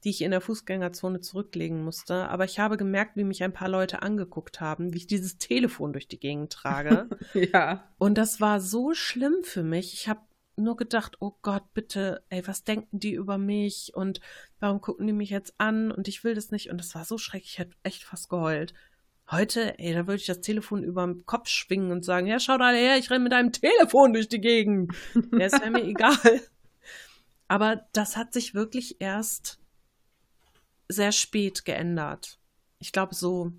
[0.05, 2.29] die ich in der Fußgängerzone zurücklegen musste.
[2.29, 5.93] Aber ich habe gemerkt, wie mich ein paar Leute angeguckt haben, wie ich dieses Telefon
[5.93, 7.09] durch die Gegend trage.
[7.53, 7.93] ja.
[7.99, 9.95] Und das war so schlimm für mich.
[9.95, 10.21] Ich habe
[10.57, 14.21] nur gedacht, oh Gott, bitte, ey, was denken die über mich und
[14.59, 16.71] warum gucken die mich jetzt an und ich will das nicht.
[16.71, 18.75] Und das war so schrecklich, ich hätte echt fast geheult.
[19.31, 22.59] Heute, ey, da würde ich das Telefon über den Kopf schwingen und sagen, ja, schau
[22.59, 24.93] da her, ich renne mit deinem Telefon durch die Gegend.
[25.33, 26.41] Ja, es wäre mir egal.
[27.49, 29.59] Aber das hat sich wirklich erst
[30.89, 32.39] sehr spät geändert.
[32.79, 33.53] Ich glaube, so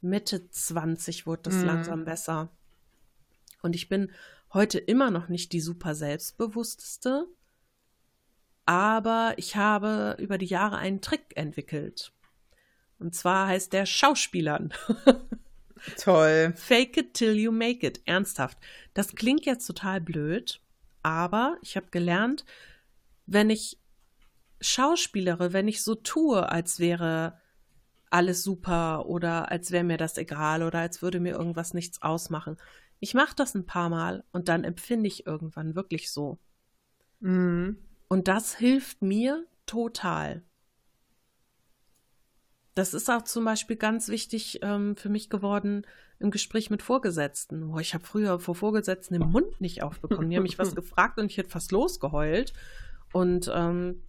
[0.00, 1.64] Mitte 20 wurde das mm.
[1.64, 2.50] langsam besser.
[3.62, 4.12] Und ich bin
[4.52, 7.26] heute immer noch nicht die super selbstbewussteste,
[8.66, 12.12] aber ich habe über die Jahre einen Trick entwickelt.
[12.98, 14.72] Und zwar heißt der Schauspielern.
[15.98, 16.54] Toll.
[16.56, 18.00] Fake it till you make it.
[18.06, 18.58] Ernsthaft.
[18.94, 20.60] Das klingt jetzt total blöd,
[21.02, 22.44] aber ich habe gelernt,
[23.26, 23.78] wenn ich
[24.60, 27.38] schauspielere, wenn ich so tue, als wäre
[28.10, 32.56] alles super oder als wäre mir das egal oder als würde mir irgendwas nichts ausmachen,
[33.00, 36.38] ich mache das ein paar Mal und dann empfinde ich irgendwann wirklich so.
[37.20, 37.78] Mhm.
[38.08, 40.42] Und das hilft mir total.
[42.74, 45.86] Das ist auch zum Beispiel ganz wichtig ähm, für mich geworden
[46.18, 47.68] im Gespräch mit Vorgesetzten.
[47.68, 50.30] Boah, ich habe früher vor Vorgesetzten den Mund nicht aufbekommen.
[50.30, 52.52] Die haben mich was gefragt und ich hätte fast losgeheult.
[53.12, 54.02] Und ähm,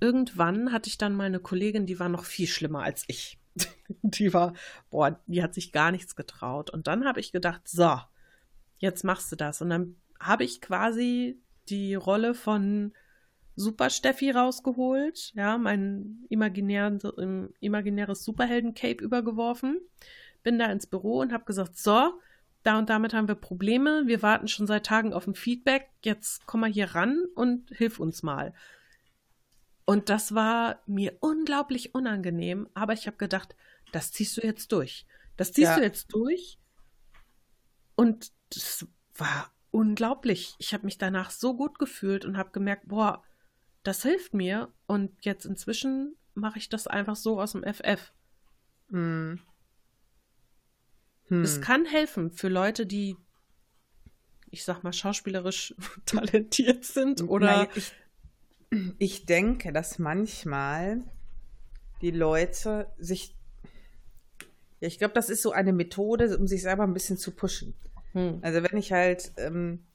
[0.00, 3.38] irgendwann hatte ich dann meine Kollegin, die war noch viel schlimmer als ich.
[4.02, 4.54] die war,
[4.90, 6.70] boah, die hat sich gar nichts getraut.
[6.70, 7.96] Und dann habe ich gedacht, so,
[8.78, 9.62] jetzt machst du das.
[9.62, 12.92] Und dann habe ich quasi die Rolle von
[13.58, 16.96] Super Steffi rausgeholt, ja, mein imaginär,
[17.60, 19.80] imaginäres Superhelden-Cape übergeworfen,
[20.44, 22.12] bin da ins Büro und habe gesagt, so,
[22.62, 26.46] da und damit haben wir Probleme, wir warten schon seit Tagen auf ein Feedback, jetzt
[26.46, 28.54] komm mal hier ran und hilf uns mal.
[29.84, 33.56] Und das war mir unglaublich unangenehm, aber ich habe gedacht,
[33.90, 35.04] das ziehst du jetzt durch.
[35.36, 35.76] Das ziehst ja.
[35.76, 36.58] du jetzt durch.
[37.96, 40.54] Und das war unglaublich.
[40.58, 43.24] Ich habe mich danach so gut gefühlt und habe gemerkt, boah,
[43.88, 44.70] das hilft mir.
[44.86, 48.12] Und jetzt inzwischen mache ich das einfach so aus dem FF.
[48.90, 49.40] Hm.
[51.28, 51.42] Hm.
[51.42, 53.16] Es kann helfen für Leute, die,
[54.50, 55.74] ich sag mal, schauspielerisch
[56.06, 57.46] talentiert sind oder.
[57.46, 57.92] Naja, ich,
[58.98, 61.02] ich denke, dass manchmal
[62.02, 63.34] die Leute sich.
[64.80, 67.74] Ja, ich glaube, das ist so eine Methode, um sich selber ein bisschen zu pushen.
[68.12, 68.38] Hm.
[68.42, 69.87] Also wenn ich halt ähm,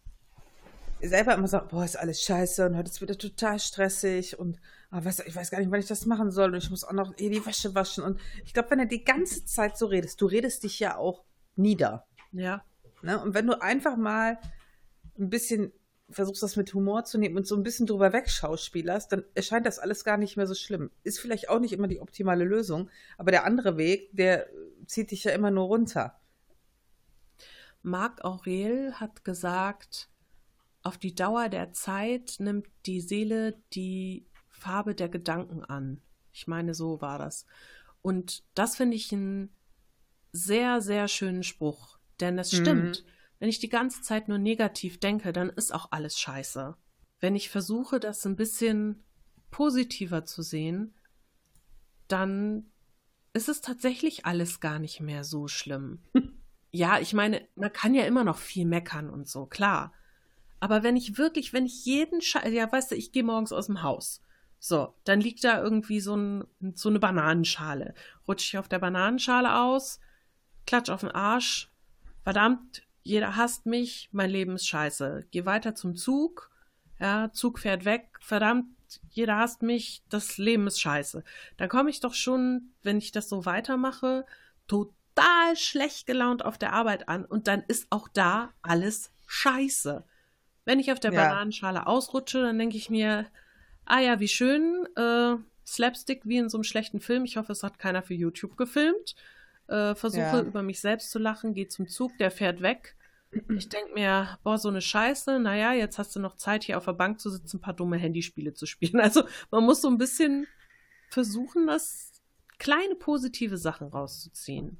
[1.08, 4.60] selber immer sage, boah, ist alles scheiße und heute ist wieder total stressig und
[4.92, 6.94] oh, was, ich weiß gar nicht, wann ich das machen soll und ich muss auch
[6.94, 8.04] noch eh die Wäsche waschen.
[8.04, 11.24] Und ich glaube, wenn du die ganze Zeit so redest, du redest dich ja auch
[11.56, 12.06] nieder.
[12.32, 12.64] Ja.
[13.02, 13.22] Ne?
[13.22, 14.40] Und wenn du einfach mal
[15.18, 15.74] ein bisschen
[16.10, 19.80] versuchst das mit Humor zu nehmen und so ein bisschen drüber wegschauspielerst, dann erscheint das
[19.80, 20.92] alles gar nicht mehr so schlimm.
[21.04, 24.48] Ist vielleicht auch nicht immer die optimale Lösung, aber der andere Weg, der
[24.86, 26.20] zieht dich ja immer nur runter.
[27.82, 30.10] Marc Aurel hat gesagt,
[30.84, 36.02] auf die Dauer der Zeit nimmt die Seele die Farbe der Gedanken an.
[36.32, 37.46] Ich meine, so war das.
[38.02, 39.56] Und das finde ich einen
[40.32, 43.04] sehr, sehr schönen Spruch, denn es stimmt.
[43.04, 43.10] Mhm.
[43.40, 46.76] Wenn ich die ganze Zeit nur negativ denke, dann ist auch alles scheiße.
[47.20, 49.04] Wenn ich versuche, das ein bisschen
[49.52, 50.96] positiver zu sehen,
[52.08, 52.72] dann
[53.34, 56.00] ist es tatsächlich alles gar nicht mehr so schlimm.
[56.72, 59.94] ja, ich meine, man kann ja immer noch viel meckern und so, klar.
[60.64, 63.66] Aber wenn ich wirklich, wenn ich jeden Scheiß, ja, weißt du, ich gehe morgens aus
[63.66, 64.22] dem Haus.
[64.60, 67.94] So, dann liegt da irgendwie so, ein, so eine Bananenschale.
[68.30, 70.00] Rutsche ich auf der Bananenschale aus,
[70.66, 71.70] klatsch auf den Arsch.
[72.24, 75.28] Verdammt, jeder hasst mich, mein Leben ist scheiße.
[75.32, 76.50] Geh weiter zum Zug.
[76.98, 78.18] Ja, Zug fährt weg.
[78.22, 78.68] Verdammt,
[79.10, 81.26] jeder hasst mich, das Leben ist scheiße.
[81.58, 84.26] Dann komme ich doch schon, wenn ich das so weitermache,
[84.68, 90.06] total schlecht gelaunt auf der Arbeit an und dann ist auch da alles scheiße.
[90.66, 91.24] Wenn ich auf der ja.
[91.24, 93.28] Bananenschale ausrutsche, dann denke ich mir,
[93.86, 97.26] ah ja, wie schön, äh, Slapstick wie in so einem schlechten Film.
[97.26, 99.16] Ich hoffe, es hat keiner für YouTube gefilmt.
[99.68, 100.42] Äh, versuche ja.
[100.42, 102.96] über mich selbst zu lachen, gehe zum Zug, der fährt weg.
[103.56, 106.86] Ich denke mir, boah, so eine Scheiße, naja, jetzt hast du noch Zeit, hier auf
[106.86, 109.00] der Bank zu sitzen, ein paar dumme Handyspiele zu spielen.
[109.00, 110.48] Also man muss so ein bisschen
[111.10, 112.22] versuchen, das
[112.60, 114.78] kleine positive Sachen rauszuziehen.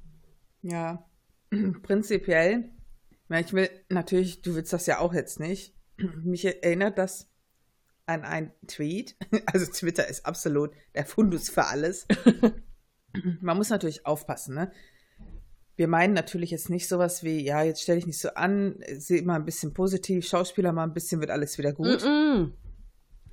[0.62, 1.04] Ja,
[1.82, 2.70] prinzipiell,
[3.28, 5.73] ich will natürlich, du willst das ja auch jetzt nicht.
[6.24, 7.28] Mich erinnert das
[8.06, 9.16] an einen Tweet.
[9.46, 12.06] Also Twitter ist absolut der Fundus für alles.
[13.40, 14.72] Man muss natürlich aufpassen, ne?
[15.76, 19.22] Wir meinen natürlich jetzt nicht sowas wie, ja, jetzt stell dich nicht so an, seh
[19.22, 22.02] mal ein bisschen positiv, Schauspieler mal ein bisschen, wird alles wieder gut.
[22.02, 22.52] Mm -mm.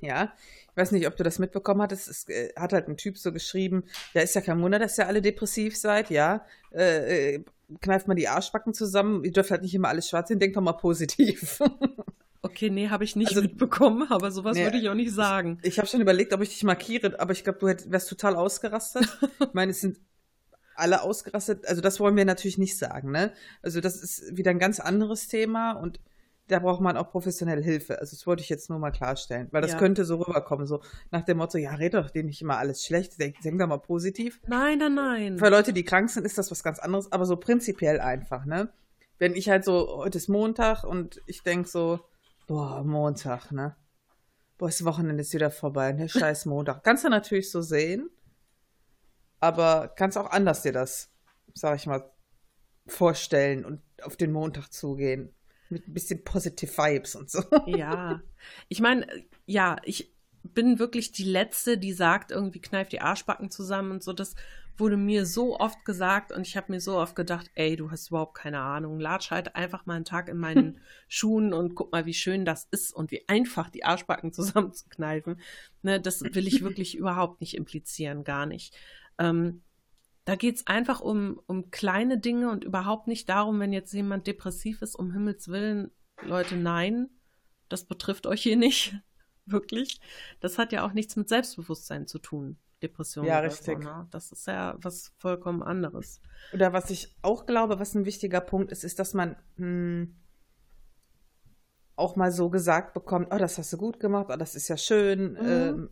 [0.00, 0.34] Ja,
[0.68, 2.08] ich weiß nicht, ob du das mitbekommen hattest.
[2.08, 5.06] Es äh, hat halt ein Typ so geschrieben, ja, ist ja kein Wunder, dass ihr
[5.06, 6.44] alle depressiv seid, ja.
[6.72, 7.44] Äh, äh,
[7.80, 10.62] kneift mal die Arschbacken zusammen, ihr dürft halt nicht immer alles schwarz sehen, denkt doch
[10.62, 11.60] mal positiv.
[12.44, 15.58] Okay, nee, habe ich nicht also, mitbekommen, aber sowas nee, würde ich auch nicht sagen.
[15.62, 18.08] Ich, ich habe schon überlegt, ob ich dich markiere, aber ich glaube, du hätt, wärst
[18.08, 19.06] total ausgerastet.
[19.40, 20.00] ich meine, es sind
[20.74, 21.66] alle ausgerastet.
[21.68, 23.32] Also das wollen wir natürlich nicht sagen, ne?
[23.62, 26.00] Also das ist wieder ein ganz anderes Thema und
[26.48, 28.00] da braucht man auch professionelle Hilfe.
[28.00, 29.78] Also das wollte ich jetzt nur mal klarstellen, weil das ja.
[29.78, 33.20] könnte so rüberkommen, so nach dem Motto, ja, red doch dir nicht immer alles schlecht,
[33.20, 34.40] denk, denk doch mal positiv.
[34.48, 35.38] Nein, nein, nein.
[35.38, 38.72] Für Leute, die krank sind, ist das was ganz anderes, aber so prinzipiell einfach, ne?
[39.18, 42.00] Wenn ich halt so, heute ist Montag und ich denk so,
[42.52, 43.76] Boah, Montag, ne?
[44.58, 46.06] Boah, das Wochenende ist wieder vorbei, ne?
[46.06, 46.84] Scheiß Montag.
[46.84, 48.10] Kannst du natürlich so sehen,
[49.40, 51.10] aber kannst auch anders dir das,
[51.54, 52.12] sag ich mal,
[52.86, 55.34] vorstellen und auf den Montag zugehen.
[55.70, 57.42] Mit ein bisschen positive Vibes und so.
[57.66, 58.20] Ja.
[58.68, 59.06] Ich meine,
[59.46, 64.12] ja, ich bin wirklich die Letzte, die sagt, irgendwie kneift die Arschbacken zusammen und so.
[64.12, 64.34] Das
[64.78, 68.08] wurde mir so oft gesagt und ich habe mir so oft gedacht, ey, du hast
[68.08, 68.98] überhaupt keine Ahnung.
[68.98, 72.66] Latsch halt einfach mal einen Tag in meinen Schuhen und guck mal, wie schön das
[72.70, 75.40] ist und wie einfach die Arschbacken zusammenzukneifen.
[75.82, 78.74] Ne, das will ich wirklich überhaupt nicht implizieren, gar nicht.
[79.18, 79.62] Ähm,
[80.24, 84.26] da geht es einfach um, um kleine Dinge und überhaupt nicht darum, wenn jetzt jemand
[84.26, 85.90] depressiv ist, um Himmels Willen,
[86.22, 87.10] Leute, nein,
[87.68, 88.94] das betrifft euch hier nicht.
[89.46, 90.00] Wirklich.
[90.38, 92.56] Das hat ja auch nichts mit Selbstbewusstsein zu tun.
[92.82, 93.24] Depression.
[93.24, 93.82] Ja, richtig.
[93.82, 94.06] So, ne?
[94.10, 96.20] Das ist ja was vollkommen anderes.
[96.52, 100.14] Oder was ich auch glaube, was ein wichtiger Punkt ist, ist, dass man hm,
[101.96, 104.76] auch mal so gesagt bekommt, oh, das hast du gut gemacht, oh, das ist ja
[104.76, 105.32] schön.
[105.32, 105.90] Mhm.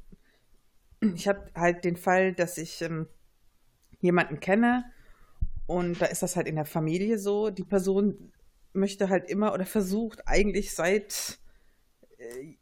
[1.02, 3.06] Ähm, ich habe halt den Fall, dass ich ähm,
[4.00, 4.84] jemanden kenne
[5.66, 7.50] und da ist das halt in der Familie so.
[7.50, 8.32] Die Person
[8.72, 11.38] möchte halt immer oder versucht eigentlich seit
[12.18, 12.54] äh,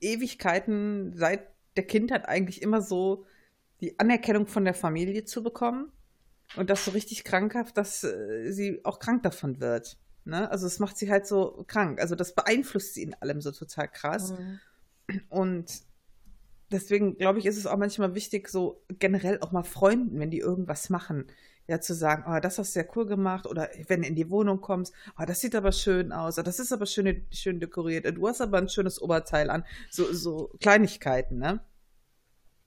[0.00, 3.26] Ewigkeiten, seit der Kindheit eigentlich immer so
[3.80, 5.92] die Anerkennung von der Familie zu bekommen.
[6.56, 9.98] Und das so richtig krankhaft, dass äh, sie auch krank davon wird.
[10.24, 10.50] Ne?
[10.50, 12.00] Also es macht sie halt so krank.
[12.00, 14.32] Also das beeinflusst sie in allem so total krass.
[14.32, 14.60] Mhm.
[15.28, 15.82] Und
[16.70, 20.38] deswegen glaube ich, ist es auch manchmal wichtig, so generell auch mal Freunden, wenn die
[20.38, 21.26] irgendwas machen,
[21.68, 23.46] ja zu sagen, oh, das hast du sehr cool gemacht.
[23.46, 26.38] Oder wenn du in die Wohnung kommst, oh, das sieht aber schön aus.
[26.38, 28.06] Oh, das ist aber schön, schön dekoriert.
[28.16, 29.64] Du hast aber ein schönes Oberteil an.
[29.90, 31.60] So, so Kleinigkeiten, ne?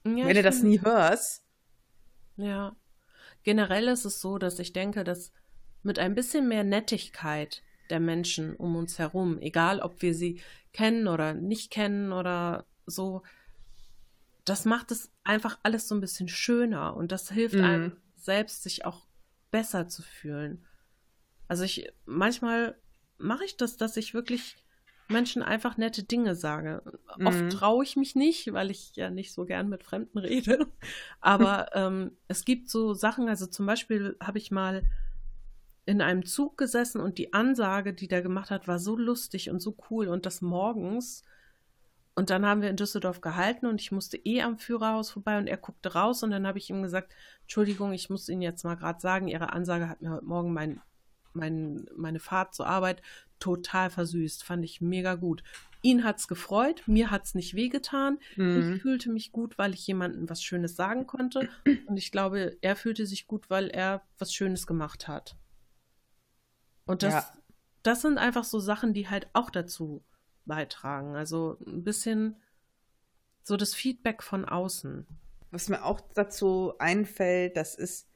[0.04, 1.44] Ja, Wenn du das nie hörst.
[2.36, 2.76] Ja.
[3.42, 5.32] Generell ist es so, dass ich denke, dass
[5.82, 10.40] mit ein bisschen mehr Nettigkeit der Menschen um uns herum, egal ob wir sie
[10.72, 13.22] kennen oder nicht kennen oder so,
[14.44, 17.64] das macht es einfach alles so ein bisschen schöner und das hilft mhm.
[17.64, 19.06] einem selbst, sich auch
[19.50, 20.64] besser zu fühlen.
[21.48, 22.78] Also ich, manchmal
[23.18, 24.56] mache ich das, dass ich wirklich
[25.10, 26.82] Menschen einfach nette Dinge sage.
[27.18, 27.26] Mhm.
[27.26, 30.66] Oft traue ich mich nicht, weil ich ja nicht so gern mit Fremden rede.
[31.20, 34.82] Aber ähm, es gibt so Sachen, also zum Beispiel habe ich mal
[35.86, 39.60] in einem Zug gesessen und die Ansage, die der gemacht hat, war so lustig und
[39.60, 41.24] so cool und das morgens.
[42.14, 45.46] Und dann haben wir in Düsseldorf gehalten und ich musste eh am Führerhaus vorbei und
[45.46, 47.12] er guckte raus und dann habe ich ihm gesagt,
[47.42, 50.80] Entschuldigung, ich muss Ihnen jetzt mal gerade sagen, Ihre Ansage hat mir heute Morgen mein,
[51.32, 53.02] mein, meine Fahrt zur Arbeit
[53.38, 54.44] total versüßt.
[54.44, 55.42] Fand ich mega gut.
[55.82, 58.18] Ihn hat's gefreut, mir hat's nicht wehgetan.
[58.36, 58.74] Mhm.
[58.74, 61.48] Ich fühlte mich gut, weil ich jemandem was Schönes sagen konnte.
[61.86, 65.36] Und ich glaube, er fühlte sich gut, weil er was Schönes gemacht hat.
[66.84, 67.32] Und das, ja.
[67.82, 70.04] das sind einfach so Sachen, die halt auch dazu
[70.44, 71.16] beitragen.
[71.16, 72.36] Also ein bisschen
[73.42, 75.06] so das Feedback von außen.
[75.50, 78.09] Was mir auch dazu einfällt, das ist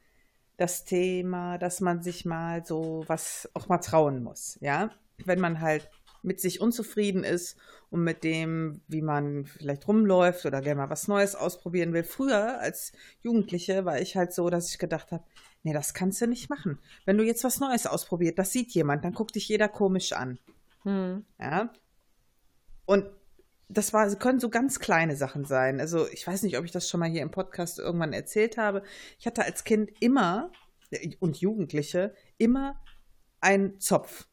[0.56, 4.90] das Thema, dass man sich mal so was auch mal trauen muss, ja.
[5.24, 5.90] Wenn man halt
[6.22, 7.56] mit sich unzufrieden ist
[7.90, 12.02] und mit dem, wie man vielleicht rumläuft oder gerne mal was Neues ausprobieren will.
[12.02, 15.24] Früher als Jugendliche war ich halt so, dass ich gedacht habe,
[15.62, 16.78] nee, das kannst du nicht machen.
[17.04, 20.38] Wenn du jetzt was Neues ausprobiert, das sieht jemand, dann guckt dich jeder komisch an.
[20.82, 21.24] Hm.
[21.38, 21.72] Ja.
[22.86, 23.06] Und
[23.76, 25.80] das war, können so ganz kleine Sachen sein.
[25.80, 28.82] Also ich weiß nicht, ob ich das schon mal hier im Podcast irgendwann erzählt habe.
[29.18, 30.50] Ich hatte als Kind immer
[31.20, 32.80] und Jugendliche immer
[33.40, 34.26] einen Zopf.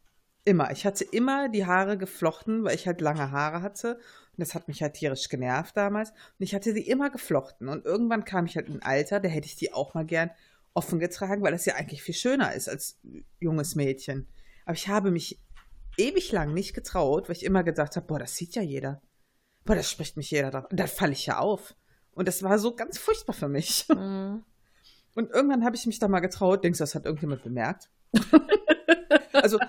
[0.43, 0.71] Immer.
[0.71, 3.95] Ich hatte immer die Haare geflochten, weil ich halt lange Haare hatte.
[3.95, 6.09] Und das hat mich halt tierisch genervt damals.
[6.11, 7.69] Und ich hatte sie immer geflochten.
[7.69, 10.31] Und irgendwann kam ich halt in ein Alter, da hätte ich die auch mal gern
[10.73, 12.99] offen getragen, weil das ja eigentlich viel schöner ist als
[13.39, 14.27] junges Mädchen.
[14.65, 15.39] Aber ich habe mich
[15.97, 19.01] ewig lang nicht getraut, weil ich immer gedacht habe, boah, das sieht ja jeder.
[19.65, 20.65] Boah, das spricht mich jeder drauf.
[20.69, 21.75] Und da falle ich ja auf.
[22.13, 23.87] Und das war so ganz furchtbar für mich.
[23.89, 24.43] Mhm.
[25.13, 26.63] Und irgendwann habe ich mich da mal getraut.
[26.63, 27.89] Denkst du, das hat irgendjemand bemerkt?
[29.33, 29.59] also,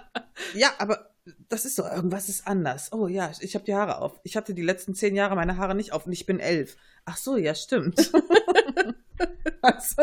[0.54, 1.10] ja, aber
[1.48, 2.92] das ist so, irgendwas ist anders.
[2.92, 4.20] Oh ja, ich habe die Haare auf.
[4.22, 6.76] Ich hatte die letzten zehn Jahre meine Haare nicht auf und ich bin elf.
[7.04, 8.12] Ach so, ja, stimmt.
[9.62, 10.02] also.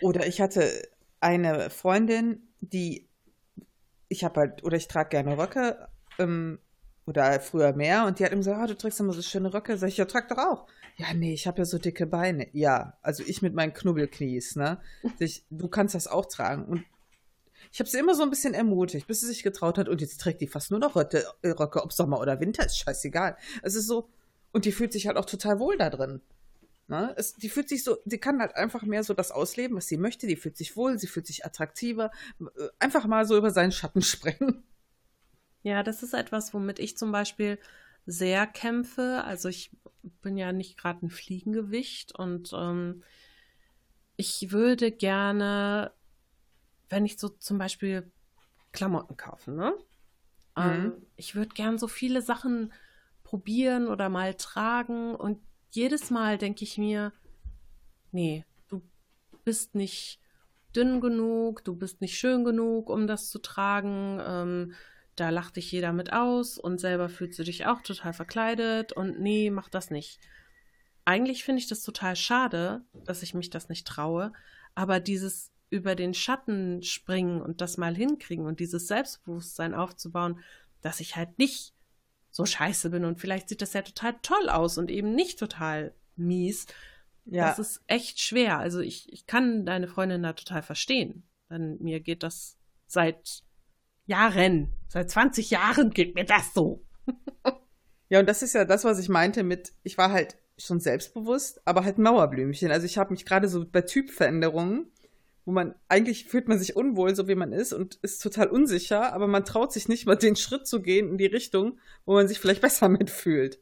[0.00, 0.88] Oder ich hatte
[1.20, 3.08] eine Freundin, die
[4.08, 5.88] ich habe halt, oder ich trage gerne Röcke,
[6.18, 6.58] ähm,
[7.06, 9.78] oder früher mehr, und die hat immer gesagt, oh, du trägst immer so schöne Röcke.
[9.78, 10.66] Sag ich, ja, trag doch auch.
[10.96, 12.48] Ja, nee, ich habe ja so dicke Beine.
[12.52, 14.80] Ja, also ich mit meinen Knubbelknies, ne?
[15.18, 16.64] Ich, du kannst das auch tragen.
[16.64, 16.84] Und
[17.70, 19.88] ich habe sie immer so ein bisschen ermutigt, bis sie sich getraut hat.
[19.88, 22.78] Und jetzt trägt die fast nur noch Röcke, äh, Röcke ob Sommer oder Winter, ist
[22.78, 23.36] scheißegal.
[23.62, 24.08] Es ist so,
[24.52, 26.22] und die fühlt sich halt auch total wohl da drin.
[26.88, 27.14] Ne?
[27.16, 29.98] Es, die fühlt sich so, die kann halt einfach mehr so das ausleben, was sie
[29.98, 30.26] möchte.
[30.26, 32.10] Die fühlt sich wohl, sie fühlt sich attraktiver.
[32.40, 34.64] Äh, einfach mal so über seinen Schatten sprengen.
[35.62, 37.58] Ja, das ist etwas, womit ich zum Beispiel
[38.06, 39.22] sehr kämpfe.
[39.24, 39.70] Also ich
[40.22, 43.02] bin ja nicht gerade ein Fliegengewicht und ähm,
[44.16, 45.92] ich würde gerne,
[46.88, 48.10] wenn ich so zum Beispiel
[48.72, 49.74] Klamotten kaufe, ne?
[50.56, 50.62] Mhm.
[50.62, 52.72] Ähm, ich würde gern so viele Sachen
[53.24, 55.40] probieren oder mal tragen und
[55.70, 57.12] jedes Mal denke ich mir,
[58.12, 58.82] nee, du
[59.44, 60.20] bist nicht
[60.74, 64.20] dünn genug, du bist nicht schön genug, um das zu tragen.
[64.24, 64.74] Ähm,
[65.16, 69.18] da lacht dich jeder mit aus und selber fühlst du dich auch total verkleidet und
[69.18, 70.20] nee, mach das nicht.
[71.04, 74.32] Eigentlich finde ich das total schade, dass ich mich das nicht traue,
[74.74, 80.40] aber dieses über den Schatten springen und das mal hinkriegen und dieses Selbstbewusstsein aufzubauen,
[80.82, 81.74] dass ich halt nicht
[82.30, 85.94] so scheiße bin und vielleicht sieht das ja total toll aus und eben nicht total
[86.16, 86.66] mies.
[87.24, 87.48] Ja.
[87.48, 88.58] Das ist echt schwer.
[88.58, 91.24] Also ich, ich kann deine Freundin da total verstehen.
[91.50, 93.42] Denn mir geht das seit
[94.06, 96.82] Jahren, seit 20 Jahren geht mir das so.
[98.08, 101.60] ja, und das ist ja das, was ich meinte mit, ich war halt schon selbstbewusst,
[101.66, 102.70] aber halt Mauerblümchen.
[102.70, 104.90] Also ich habe mich gerade so bei Typveränderungen,
[105.44, 109.12] wo man eigentlich fühlt man sich unwohl, so wie man ist und ist total unsicher,
[109.12, 112.26] aber man traut sich nicht mal den Schritt zu gehen in die Richtung, wo man
[112.26, 113.60] sich vielleicht besser mitfühlt.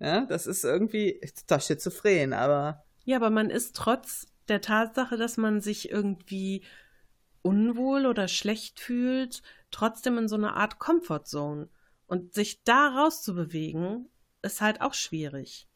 [0.00, 2.84] Ja, das ist irgendwie total schizophren, aber.
[3.04, 6.62] Ja, aber man ist trotz der Tatsache, dass man sich irgendwie
[7.42, 9.42] unwohl oder schlecht fühlt,
[9.74, 11.68] trotzdem in so eine Art Comfortzone.
[12.06, 14.08] Und sich da rauszubewegen,
[14.42, 15.68] ist halt auch schwierig.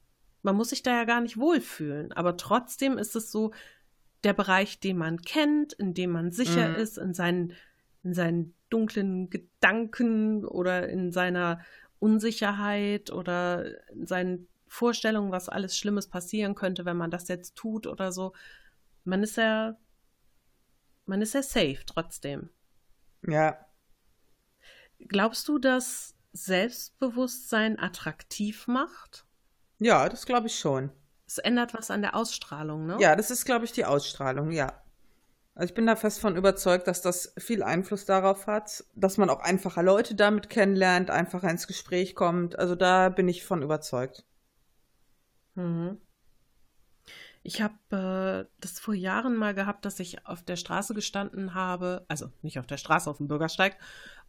[0.43, 3.53] Man muss sich da ja gar nicht wohlfühlen, aber trotzdem ist es so
[4.25, 6.75] der Bereich, den man kennt, in dem man sicher mhm.
[6.77, 7.55] ist, in seinen,
[8.03, 11.61] in seinen dunklen Gedanken oder in seiner
[11.99, 17.87] Unsicherheit oder in seinen Vorstellungen, was alles Schlimmes passieren könnte, wenn man das jetzt tut
[17.87, 18.33] oder so.
[19.05, 19.77] Man ist ja,
[21.07, 22.51] man ist ja safe trotzdem.
[23.27, 23.59] Ja,
[25.07, 29.25] Glaubst du, dass Selbstbewusstsein attraktiv macht?
[29.79, 30.91] Ja, das glaube ich schon.
[31.27, 32.97] Es ändert was an der Ausstrahlung, ne?
[33.01, 34.83] Ja, das ist, glaube ich, die Ausstrahlung, ja.
[35.55, 39.29] Also ich bin da fest von überzeugt, dass das viel Einfluss darauf hat, dass man
[39.29, 42.57] auch einfacher Leute damit kennenlernt, einfacher ins Gespräch kommt.
[42.59, 44.25] Also da bin ich von überzeugt.
[45.57, 45.99] Mhm.
[47.43, 52.05] Ich habe äh, das vor Jahren mal gehabt, dass ich auf der Straße gestanden habe,
[52.07, 53.77] also nicht auf der Straße, auf dem Bürgersteig,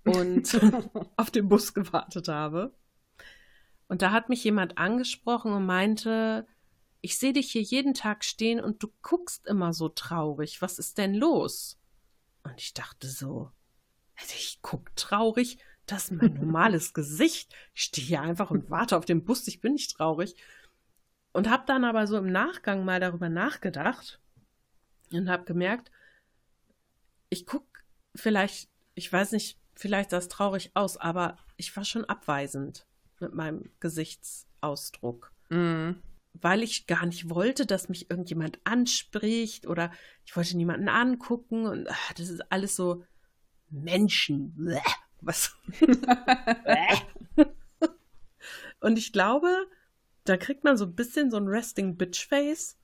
[0.06, 0.60] und
[1.18, 2.74] auf den Bus gewartet habe.
[3.88, 6.48] Und da hat mich jemand angesprochen und meinte,
[7.02, 10.62] ich sehe dich hier jeden Tag stehen und du guckst immer so traurig.
[10.62, 11.80] Was ist denn los?
[12.44, 13.52] Und ich dachte so,
[14.18, 17.54] ich guck traurig, das ist mein normales Gesicht.
[17.74, 20.36] Ich stehe hier einfach und warte auf den Bus, ich bin nicht traurig.
[21.32, 24.20] Und habe dann aber so im Nachgang mal darüber nachgedacht
[25.12, 25.92] und habe gemerkt,
[27.30, 27.66] ich guck
[28.16, 32.86] vielleicht, ich weiß nicht, vielleicht sah es traurig aus, aber ich war schon abweisend.
[33.22, 35.34] mit meinem Gesichtsausdruck.
[35.50, 36.02] Mhm.
[36.34, 39.92] Weil ich gar nicht wollte, dass mich irgendjemand anspricht oder
[40.26, 43.04] ich wollte niemanden angucken und ach, das ist alles so
[43.70, 44.54] Menschen.
[44.56, 44.80] Bleh,
[45.20, 45.54] was?
[48.80, 49.68] und ich glaube,
[50.24, 52.78] da kriegt man so ein bisschen so ein Resting Bitch Face.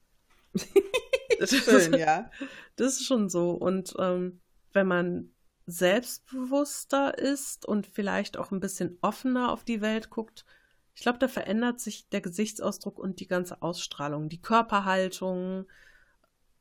[1.46, 2.30] Schön, ja.
[2.76, 3.52] Das ist schon so.
[3.52, 4.42] Und ähm,
[4.74, 5.35] wenn man
[5.66, 10.46] selbstbewusster ist und vielleicht auch ein bisschen offener auf die Welt guckt,
[10.94, 15.66] ich glaube, da verändert sich der Gesichtsausdruck und die ganze Ausstrahlung, die Körperhaltung,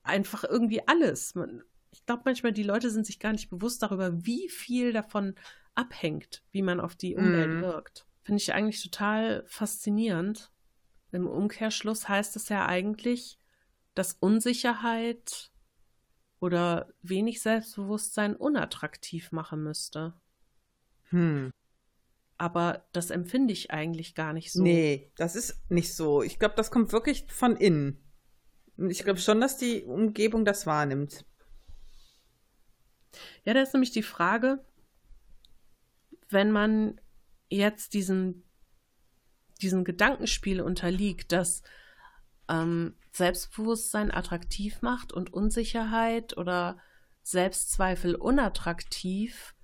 [0.03, 1.35] einfach irgendwie alles.
[1.93, 5.37] Ich glaube manchmal, die Leute sind sich gar nicht bewusst darüber, wie viel davon
[5.77, 7.61] abhängt, wie man auf die Umwelt Mhm.
[7.61, 8.07] wirkt.
[8.23, 10.51] Finde ich eigentlich total faszinierend.
[11.13, 13.39] Im Umkehrschluss heißt es ja eigentlich,
[13.95, 15.53] dass Unsicherheit
[16.41, 20.14] oder wenig Selbstbewusstsein unattraktiv machen müsste.
[21.11, 21.53] Hm.
[22.37, 24.62] Aber das empfinde ich eigentlich gar nicht so.
[24.62, 26.22] Nee, das ist nicht so.
[26.22, 28.05] Ich glaube, das kommt wirklich von innen.
[28.76, 31.24] Und ich glaube schon, dass die Umgebung das wahrnimmt.
[33.45, 34.64] Ja, da ist nämlich die Frage,
[36.28, 37.01] wenn man
[37.49, 38.45] jetzt diesen,
[39.62, 41.62] diesen Gedankenspiel unterliegt, dass
[42.49, 46.79] ähm, Selbstbewusstsein attraktiv macht und Unsicherheit oder
[47.23, 49.55] Selbstzweifel unattraktiv,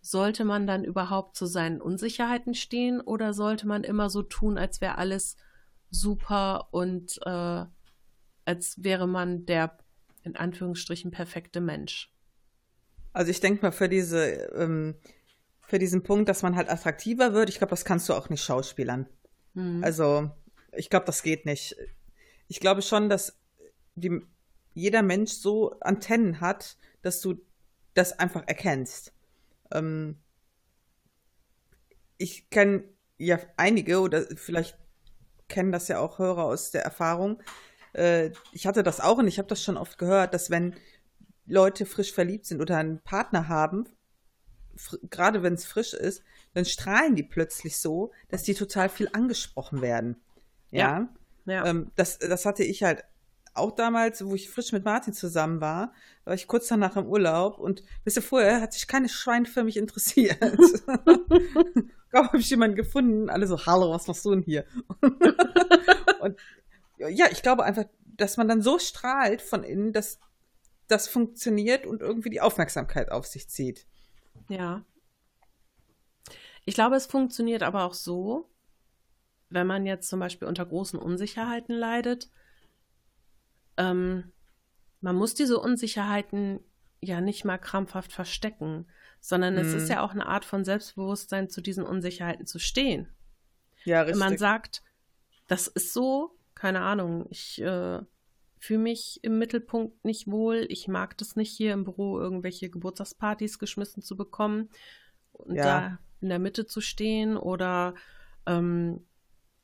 [0.00, 4.80] sollte man dann überhaupt zu seinen Unsicherheiten stehen oder sollte man immer so tun, als
[4.80, 5.36] wäre alles
[5.90, 7.64] super und äh,
[8.44, 9.78] als wäre man der
[10.22, 12.12] in Anführungsstrichen perfekte Mensch?
[13.12, 14.96] Also ich denke mal, für diese, ähm,
[15.62, 18.42] für diesen Punkt, dass man halt attraktiver wird, ich glaube, das kannst du auch nicht
[18.42, 19.06] schauspielern.
[19.54, 19.82] Mhm.
[19.84, 20.30] Also,
[20.72, 21.76] ich glaube, das geht nicht.
[22.48, 23.38] Ich glaube schon, dass
[23.94, 24.20] die,
[24.74, 27.40] jeder Mensch so Antennen hat, dass du
[27.94, 29.12] das einfach erkennst.
[29.72, 30.18] Ähm,
[32.18, 32.84] ich kenne
[33.18, 34.76] ja einige, oder vielleicht
[35.48, 37.42] kennen das ja auch Hörer aus der Erfahrung.
[37.92, 40.74] Äh, ich hatte das auch und ich habe das schon oft gehört, dass wenn
[41.46, 43.88] Leute frisch verliebt sind oder einen Partner haben,
[45.10, 46.22] gerade wenn es frisch ist,
[46.52, 50.16] dann strahlen die plötzlich so, dass die total viel angesprochen werden.
[50.70, 50.98] Ja.
[51.00, 51.08] ja.
[51.46, 53.04] Ähm, das, das hatte ich halt
[53.54, 55.92] auch damals, wo ich frisch mit Martin zusammen war,
[56.24, 59.76] war ich kurz danach im Urlaub und ihr, vorher hat sich keine Schwein für mich
[59.76, 60.38] interessiert.
[62.10, 64.64] Kaum habe ich jemanden gefunden, alle so, hallo, was machst du denn hier?
[66.20, 66.38] und
[66.98, 70.18] ja, ich glaube einfach, dass man dann so strahlt von innen, dass
[70.88, 73.86] das funktioniert und irgendwie die Aufmerksamkeit auf sich zieht.
[74.48, 74.84] Ja.
[76.64, 78.48] Ich glaube, es funktioniert aber auch so,
[79.54, 82.28] wenn man jetzt zum Beispiel unter großen Unsicherheiten leidet.
[83.76, 84.32] Ähm,
[85.00, 86.60] man muss diese Unsicherheiten
[87.00, 88.86] ja nicht mal krampfhaft verstecken,
[89.20, 89.78] sondern es Mhm.
[89.78, 93.08] ist ja auch eine Art von Selbstbewusstsein, zu diesen Unsicherheiten zu stehen.
[93.84, 94.18] Ja, Wenn richtig.
[94.18, 94.82] man sagt,
[95.46, 98.00] das ist so, keine Ahnung, ich äh,
[98.58, 103.58] fühle mich im Mittelpunkt nicht wohl, ich mag das nicht hier im Büro irgendwelche Geburtstagspartys
[103.58, 104.70] geschmissen zu bekommen
[105.32, 105.64] und Ja.
[105.64, 107.94] da in der Mitte zu stehen oder
[108.46, 109.06] ähm,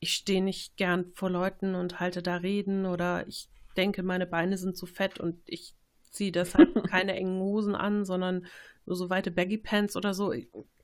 [0.01, 4.57] ich stehe nicht gern vor Leuten und halte da Reden oder ich denke, meine Beine
[4.57, 5.75] sind zu fett und ich
[6.11, 8.47] ziehe deshalb keine engen Hosen an, sondern
[8.87, 10.35] nur so weite Baggy Pants oder so.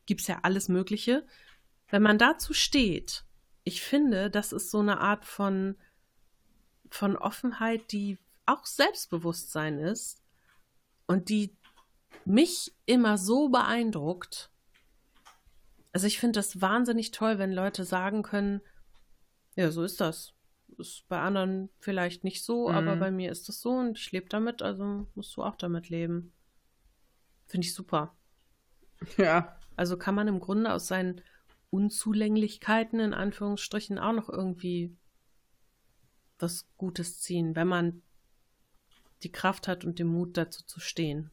[0.04, 1.26] Gibt's ja alles Mögliche.
[1.88, 3.24] Wenn man dazu steht,
[3.64, 5.76] ich finde, das ist so eine Art von,
[6.90, 10.22] von Offenheit, die auch Selbstbewusstsein ist
[11.06, 11.56] und die
[12.24, 14.50] mich immer so beeindruckt.
[15.92, 18.60] Also ich finde das wahnsinnig toll, wenn Leute sagen können,
[19.56, 20.32] ja, so ist das.
[20.78, 23.00] Ist bei anderen vielleicht nicht so, aber Mhm.
[23.00, 26.32] bei mir ist das so und ich lebe damit, also musst du auch damit leben.
[27.46, 28.14] Finde ich super.
[29.16, 29.56] Ja.
[29.76, 31.20] Also kann man im Grunde aus seinen
[31.70, 34.96] Unzulänglichkeiten in Anführungsstrichen auch noch irgendwie
[36.38, 38.02] was Gutes ziehen, wenn man
[39.22, 41.30] die Kraft hat und den Mut dazu zu stehen.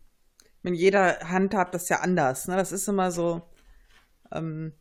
[0.62, 2.48] Wenn jeder handhabt das ja anders.
[2.48, 2.56] Ne?
[2.56, 3.42] Das ist immer so.
[4.32, 4.74] Ähm,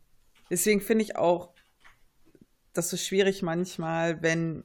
[0.49, 1.52] deswegen finde ich auch
[2.73, 4.63] das so schwierig manchmal, wenn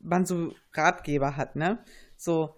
[0.00, 1.84] man so Ratgeber hat, ne?
[2.16, 2.54] So,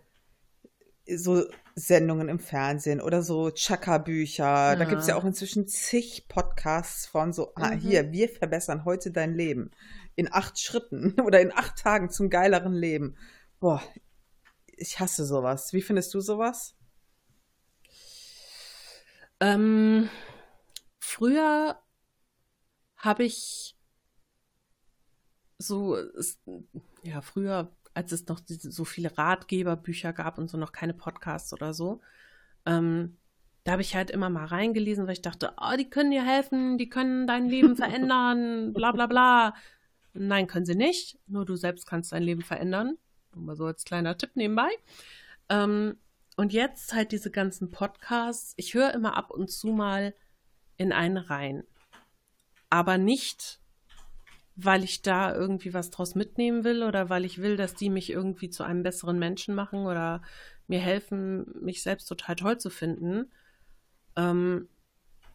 [1.17, 1.45] so
[1.75, 4.77] Sendungen im Fernsehen oder so Chaka-Bücher.
[4.77, 4.85] Da Ja.
[4.85, 7.79] gibt es ja auch inzwischen zig Podcasts von so, ah, Mhm.
[7.81, 9.71] hier, wir verbessern heute dein Leben.
[10.17, 13.17] In acht Schritten oder in acht Tagen zum geileren Leben.
[13.59, 13.83] Boah,
[14.67, 15.73] ich hasse sowas.
[15.73, 16.75] Wie findest du sowas?
[19.41, 20.11] Ähm,
[20.99, 21.81] früher
[22.97, 23.77] habe ich
[25.61, 25.99] so,
[27.03, 31.75] ja, früher, als es noch so viele Ratgeberbücher gab und so noch keine Podcasts oder
[31.75, 32.01] so,
[32.67, 33.17] ähm,
[33.65, 36.79] da habe ich halt immer mal reingelesen, weil ich dachte, oh, die können dir helfen,
[36.79, 39.55] die können dein Leben verändern, bla bla bla.
[40.13, 41.19] Nein, können sie nicht.
[41.27, 42.97] Nur du selbst kannst dein Leben verändern.
[43.35, 44.71] Nur mal so als kleiner Tipp nebenbei.
[45.49, 45.99] Ähm,
[46.37, 48.55] und jetzt halt diese ganzen Podcasts.
[48.57, 50.15] Ich höre immer ab und zu mal
[50.79, 51.65] in einen rein.
[52.71, 53.60] Aber nicht,
[54.57, 58.11] weil ich da irgendwie was draus mitnehmen will oder weil ich will, dass die mich
[58.11, 60.23] irgendwie zu einem besseren Menschen machen oder
[60.67, 63.31] mir helfen, mich selbst total toll zu finden,
[64.17, 64.69] ähm,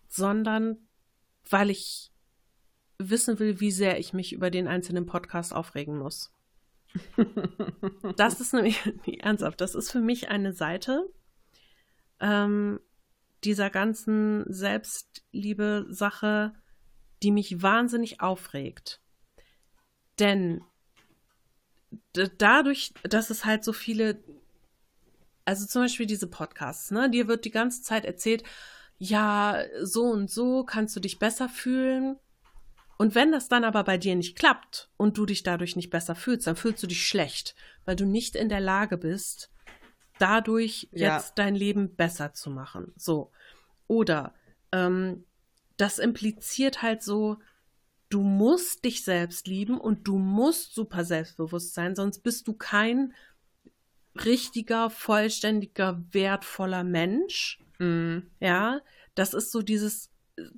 [0.07, 0.77] sondern
[1.49, 2.11] weil ich
[2.97, 6.31] wissen will, wie sehr ich mich über den einzelnen Podcast aufregen muss.
[8.15, 11.07] das ist nämlich, nee, ernsthaft, das ist für mich eine Seite
[12.19, 12.79] ähm,
[13.43, 16.53] dieser ganzen Selbstliebe-Sache,
[17.21, 19.01] die mich wahnsinnig aufregt.
[20.19, 20.61] Denn
[22.37, 24.23] dadurch, dass es halt so viele,
[25.43, 28.43] also zum Beispiel diese Podcasts, ne, dir wird die ganze Zeit erzählt,
[28.97, 32.17] ja, so und so kannst du dich besser fühlen.
[32.97, 36.15] Und wenn das dann aber bei dir nicht klappt und du dich dadurch nicht besser
[36.15, 39.51] fühlst, dann fühlst du dich schlecht, weil du nicht in der Lage bist,
[40.17, 41.15] dadurch ja.
[41.15, 42.93] jetzt dein Leben besser zu machen.
[42.95, 43.31] So.
[43.87, 44.33] Oder
[44.71, 45.25] ähm,
[45.75, 47.37] das impliziert halt so,
[48.15, 53.13] du musst dich selbst lieben und du musst super selbstbewusst sein, sonst bist du kein
[54.23, 57.59] richtiger, vollständiger, wertvoller Mensch.
[57.77, 58.31] Mhm.
[58.39, 58.79] Ja,
[59.15, 60.11] das ist so dieses,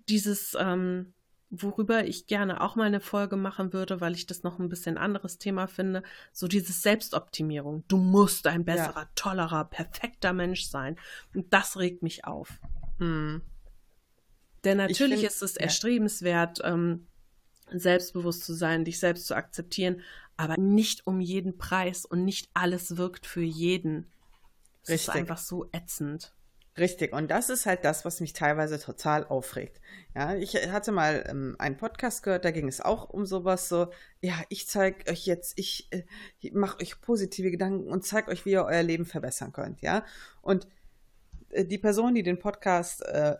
[0.08, 1.16] dieses, ähm,
[1.50, 5.00] worüber ich gerne auch mal eine Folge machen würde, weil ich das noch ein bisschen
[5.00, 7.86] anderes Thema finde, so dieses Selbstoptimierung.
[7.88, 9.10] Du musst ein besserer, ja.
[9.16, 10.96] tollerer, perfekter Mensch sein.
[11.34, 12.60] Und das regt mich auf.
[13.00, 13.42] Hm.
[14.64, 17.08] Denn natürlich find, ist es erstrebenswert, ähm,
[17.72, 20.02] selbstbewusst zu sein, dich selbst zu akzeptieren,
[20.38, 24.08] aber nicht um jeden Preis und nicht alles wirkt für jeden.
[24.82, 25.08] Das Richtig.
[25.08, 26.34] ist einfach so ätzend.
[26.78, 29.82] Richtig, und das ist halt das, was mich teilweise total aufregt.
[30.16, 33.88] Ja, ich hatte mal ähm, einen Podcast gehört, da ging es auch um sowas so,
[34.22, 36.04] ja, ich zeige euch jetzt, ich, äh,
[36.40, 40.06] ich mache euch positive Gedanken und zeige euch, wie ihr euer Leben verbessern könnt, ja.
[40.44, 40.68] Und
[41.50, 43.38] äh, die Person, die den Podcast äh,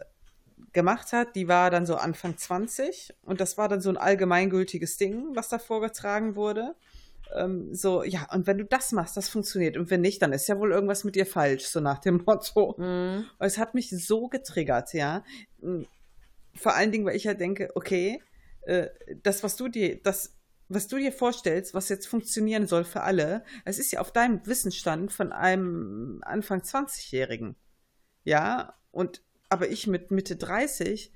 [0.74, 4.98] gemacht hat, die war dann so Anfang 20 und das war dann so ein allgemeingültiges
[4.98, 6.76] Ding, was da vorgetragen wurde
[7.36, 9.78] ähm, so, ja, und wenn du das machst, das funktioniert.
[9.78, 12.76] Und wenn nicht, dann ist ja wohl irgendwas mit dir falsch, so nach dem Motto.
[12.78, 13.26] Mhm.
[13.40, 15.24] Es hat mich so getriggert, ja.
[15.62, 15.86] Hm,
[16.56, 18.22] vor allen Dingen, weil ich halt denke, okay,
[18.62, 18.88] äh,
[19.24, 20.36] das, was du dir, das,
[20.70, 24.46] was du dir vorstellst, was jetzt funktionieren soll für alle, es ist ja auf deinem
[24.46, 27.56] Wissensstand von einem Anfang 20-Jährigen.
[28.24, 31.14] Ja, und aber ich mit Mitte 30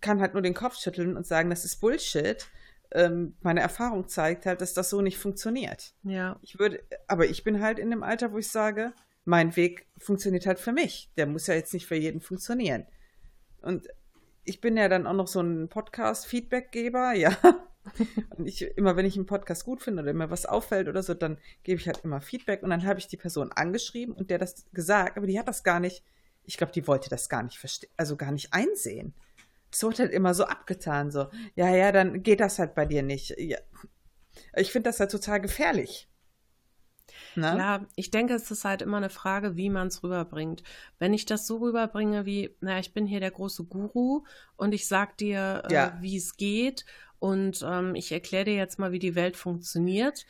[0.00, 2.48] kann halt nur den Kopf schütteln und sagen, das ist Bullshit
[2.92, 5.94] ähm, meine Erfahrung zeigt halt, dass das so nicht funktioniert.
[6.04, 6.38] Ja.
[6.42, 8.92] Ich würde, aber ich bin halt in dem Alter, wo ich sage,
[9.24, 11.10] mein Weg funktioniert halt für mich.
[11.16, 12.86] Der muss ja jetzt nicht für jeden funktionieren.
[13.60, 13.88] Und
[14.44, 17.36] ich bin ja dann auch noch so ein Podcast-Feedbackgeber, ja.
[18.36, 21.14] Und ich, immer wenn ich einen Podcast gut finde oder mir was auffällt oder so,
[21.14, 24.38] dann gebe ich halt immer Feedback und dann habe ich die Person angeschrieben und der
[24.38, 26.04] das gesagt, aber die hat das gar nicht,
[26.48, 29.14] ich glaube, die wollte das gar nicht verstehen, also gar nicht einsehen
[29.70, 33.02] es wird halt immer so abgetan, so, ja, ja, dann geht das halt bei dir
[33.02, 33.34] nicht.
[33.38, 33.58] Ja.
[34.54, 36.08] Ich finde das halt total gefährlich.
[37.34, 37.54] Ne?
[37.58, 40.62] Ja, ich denke, es ist halt immer eine Frage, wie man es rüberbringt.
[40.98, 44.24] Wenn ich das so rüberbringe wie, naja, ich bin hier der große Guru
[44.56, 45.98] und ich sag dir, äh, ja.
[46.00, 46.84] wie es geht
[47.18, 50.26] und ähm, ich erkläre dir jetzt mal, wie die Welt funktioniert,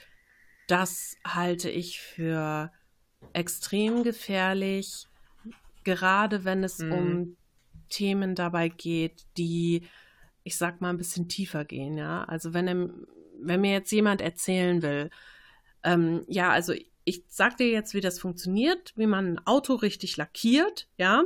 [0.67, 2.73] das halte ich für
[3.33, 5.09] extrem gefährlich,
[5.89, 6.93] gerade wenn es mhm.
[6.93, 7.37] um
[7.89, 9.89] Themen dabei geht, die,
[10.45, 12.25] ich sag mal, ein bisschen tiefer gehen, ja.
[12.25, 13.07] Also wenn,
[13.41, 15.09] wenn mir jetzt jemand erzählen will,
[15.83, 16.75] ähm, ja, also
[17.05, 21.25] ich sag dir jetzt, wie das funktioniert, wie man ein Auto richtig lackiert, ja.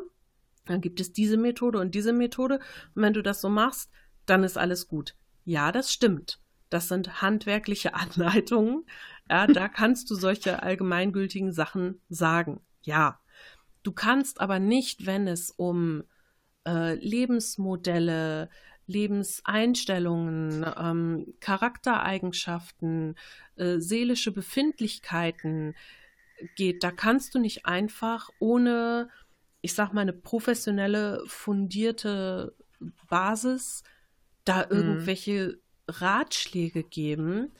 [0.66, 2.60] Dann gibt es diese Methode und diese Methode.
[2.94, 3.90] Und wenn du das so machst,
[4.26, 5.16] dann ist alles gut.
[5.44, 6.38] Ja, das stimmt.
[6.70, 8.84] Das sind handwerkliche Anleitungen.
[9.28, 12.60] Ja, da kannst du solche allgemeingültigen Sachen sagen.
[12.82, 13.18] Ja.
[13.82, 16.04] Du kannst aber nicht, wenn es um
[16.66, 18.48] äh, Lebensmodelle,
[18.86, 23.16] Lebenseinstellungen, ähm, Charaktereigenschaften,
[23.56, 25.74] äh, seelische Befindlichkeiten
[26.56, 29.08] geht, da kannst du nicht einfach ohne,
[29.60, 32.54] ich sag mal, eine professionelle, fundierte
[33.08, 33.82] Basis
[34.44, 34.76] da mhm.
[34.76, 35.62] irgendwelche.
[35.88, 37.52] Ratschläge geben.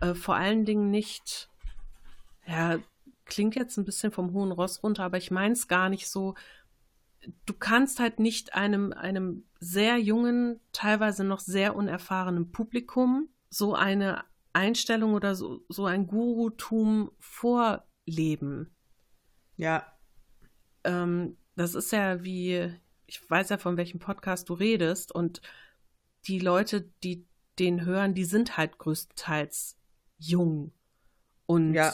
[0.00, 1.48] Äh, vor allen Dingen nicht,
[2.46, 2.78] ja,
[3.28, 6.34] klingt jetzt ein bisschen vom hohen Ross runter, aber ich meine es gar nicht so,
[7.46, 14.24] du kannst halt nicht einem, einem sehr jungen, teilweise noch sehr unerfahrenen Publikum so eine
[14.52, 18.74] Einstellung oder so, so ein Gurutum vorleben.
[19.56, 19.86] Ja.
[20.84, 22.72] Ähm, das ist ja wie,
[23.06, 25.40] ich weiß ja, von welchem Podcast du redest und
[26.26, 27.26] die Leute, die
[27.58, 29.76] den hören, die sind halt größtenteils
[30.18, 30.72] jung.
[31.46, 31.92] Und ja.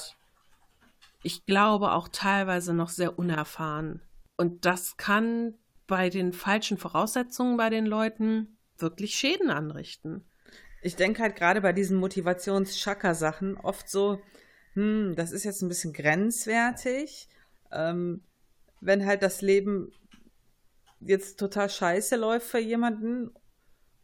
[1.25, 4.01] Ich glaube auch teilweise noch sehr unerfahren.
[4.37, 5.55] Und das kann
[5.87, 10.25] bei den falschen Voraussetzungen bei den Leuten wirklich Schäden anrichten.
[10.83, 14.21] Ich denke halt gerade bei diesen Motivations-Schaka-Sachen oft so,
[14.75, 17.29] hm, das ist jetzt ein bisschen grenzwertig.
[17.73, 18.23] Ähm,
[18.81, 19.93] wenn halt das Leben
[21.01, 23.31] jetzt total scheiße läuft für jemanden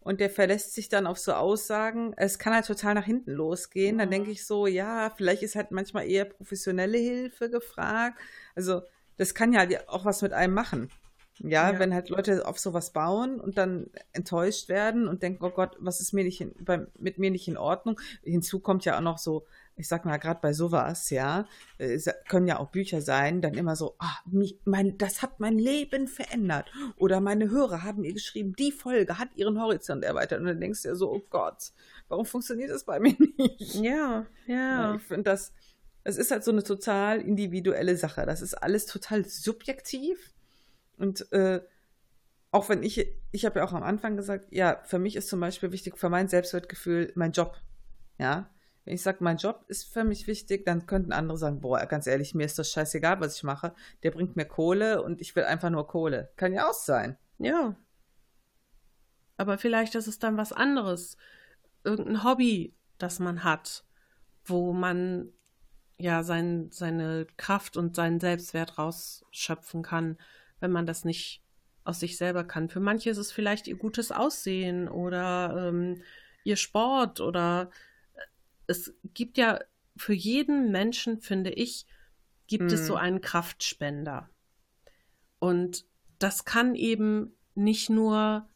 [0.00, 3.98] und der verlässt sich dann auf so Aussagen, es kann halt total nach hinten losgehen.
[3.98, 8.18] Dann denke ich so, ja, vielleicht ist halt manchmal eher professionelle Hilfe gefragt.
[8.54, 8.82] Also
[9.18, 10.90] das kann ja auch was mit einem machen.
[11.42, 15.50] Ja, ja, wenn halt Leute auf sowas bauen und dann enttäuscht werden und denken, oh
[15.50, 17.98] Gott, was ist mir nicht in, bei, mit mir nicht in Ordnung?
[18.22, 19.46] Hinzu kommt ja auch noch so,
[19.76, 21.46] ich sag mal, gerade bei sowas, ja,
[21.78, 25.40] es äh, können ja auch Bücher sein, dann immer so, ah, mich, mein, das hat
[25.40, 26.70] mein Leben verändert.
[26.96, 30.40] Oder meine Hörer haben mir geschrieben, die Folge hat ihren Horizont erweitert.
[30.40, 31.72] Und dann denkst du ja so, oh Gott,
[32.08, 33.74] warum funktioniert das bei mir nicht?
[33.76, 34.56] Ja, ja.
[34.56, 35.52] ja ich finde das,
[36.04, 38.26] es ist halt so eine total individuelle Sache.
[38.26, 40.32] Das ist alles total subjektiv
[41.00, 41.62] und äh,
[42.50, 45.40] auch wenn ich, ich habe ja auch am Anfang gesagt, ja, für mich ist zum
[45.40, 47.56] Beispiel wichtig, für mein Selbstwertgefühl, mein Job.
[48.18, 48.50] Ja,
[48.84, 52.06] wenn ich sage, mein Job ist für mich wichtig, dann könnten andere sagen, boah, ganz
[52.06, 53.74] ehrlich, mir ist das scheißegal, was ich mache.
[54.02, 56.30] Der bringt mir Kohle und ich will einfach nur Kohle.
[56.36, 57.16] Kann ja auch sein.
[57.38, 57.76] Ja.
[59.36, 61.16] Aber vielleicht ist es dann was anderes.
[61.84, 63.84] Irgendein Hobby, das man hat,
[64.44, 65.32] wo man
[65.98, 70.16] ja sein, seine Kraft und seinen Selbstwert rausschöpfen kann
[70.60, 71.42] wenn man das nicht
[71.84, 72.68] aus sich selber kann.
[72.68, 76.02] Für manche ist es vielleicht ihr gutes Aussehen oder ähm,
[76.44, 77.70] ihr Sport oder
[78.70, 79.58] es gibt ja
[79.96, 81.86] für jeden Menschen, finde ich,
[82.46, 82.70] gibt mhm.
[82.70, 83.00] es so mhm.
[83.00, 84.30] einen Kraftspender.
[85.38, 85.84] Und
[86.18, 88.48] das kann eben nicht nur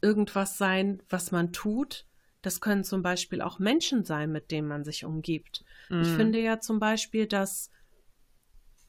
[0.00, 2.06] irgendwas sein, was man tut.
[2.42, 5.64] Das können zum Beispiel auch Menschen sein, mit denen man sich umgibt.
[5.88, 6.02] Mhm.
[6.02, 7.70] Ich finde ja zum Beispiel, dass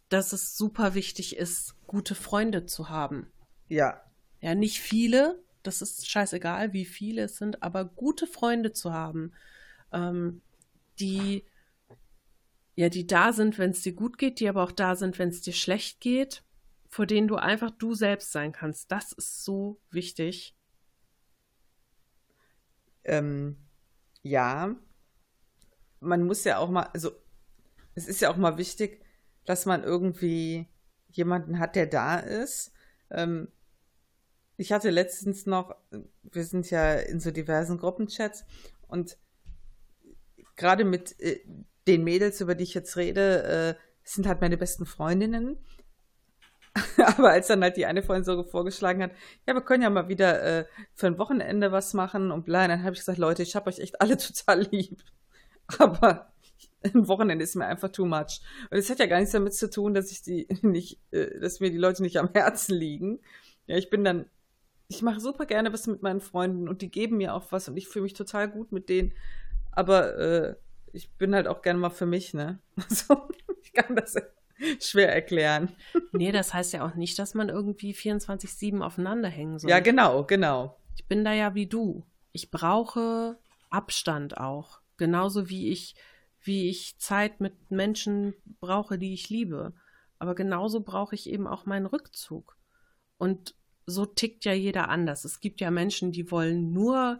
[0.09, 3.31] dass es super wichtig ist, gute Freunde zu haben.
[3.67, 4.03] Ja.
[4.41, 9.33] Ja, nicht viele, das ist scheißegal, wie viele es sind, aber gute Freunde zu haben,
[9.91, 10.41] ähm,
[10.99, 11.43] die
[12.79, 15.27] ja, die da sind, wenn es dir gut geht, die aber auch da sind, wenn
[15.27, 16.45] es dir schlecht geht,
[16.87, 18.89] vor denen du einfach du selbst sein kannst.
[18.89, 20.55] Das ist so wichtig.
[23.03, 23.57] Ähm,
[24.21, 24.77] ja,
[25.99, 27.11] man muss ja auch mal, also
[27.95, 29.03] es ist ja auch mal wichtig,
[29.43, 30.65] dass man irgendwie
[31.09, 32.71] jemanden hat, der da ist.
[33.09, 33.49] Ähm,
[34.55, 35.75] ich hatte letztens noch,
[36.23, 38.45] wir sind ja in so diversen Gruppenchats
[38.87, 39.17] und
[40.59, 41.39] gerade mit äh,
[41.87, 45.57] den Mädels, über die ich jetzt rede, äh, sind halt meine besten Freundinnen.
[47.17, 49.11] Aber als dann halt die eine Freundin so vorgeschlagen hat,
[49.47, 52.83] ja, wir können ja mal wieder äh, für ein Wochenende was machen und bla, dann
[52.83, 55.01] habe ich gesagt, Leute, ich habe euch echt alle total lieb.
[55.79, 56.31] Aber
[56.83, 58.41] ein Wochenende ist mir einfach too much.
[58.69, 61.59] Und es hat ja gar nichts damit zu tun, dass ich die nicht, äh, dass
[61.59, 63.19] mir die Leute nicht am Herzen liegen.
[63.65, 64.25] Ja, ich bin dann,
[64.87, 67.77] ich mache super gerne was mit meinen Freunden und die geben mir auch was und
[67.77, 69.13] ich fühle mich total gut mit denen.
[69.71, 70.55] Aber äh,
[70.93, 72.59] ich bin halt auch gerne mal für mich, ne?
[72.89, 73.29] Also,
[73.61, 74.15] ich kann das
[74.79, 75.69] schwer erklären.
[76.11, 79.69] Nee, das heißt ja auch nicht, dass man irgendwie 24-7 aufeinander hängen soll.
[79.69, 80.77] Ja, genau, genau.
[80.95, 82.03] Ich bin da ja wie du.
[82.31, 83.37] Ich brauche
[83.69, 84.81] Abstand auch.
[84.97, 85.95] Genauso wie ich
[86.41, 89.73] wie ich Zeit mit Menschen brauche, die ich liebe.
[90.19, 92.57] Aber genauso brauche ich eben auch meinen Rückzug.
[93.17, 93.55] Und
[93.85, 95.25] so tickt ja jeder anders.
[95.25, 97.19] Es gibt ja Menschen, die wollen nur,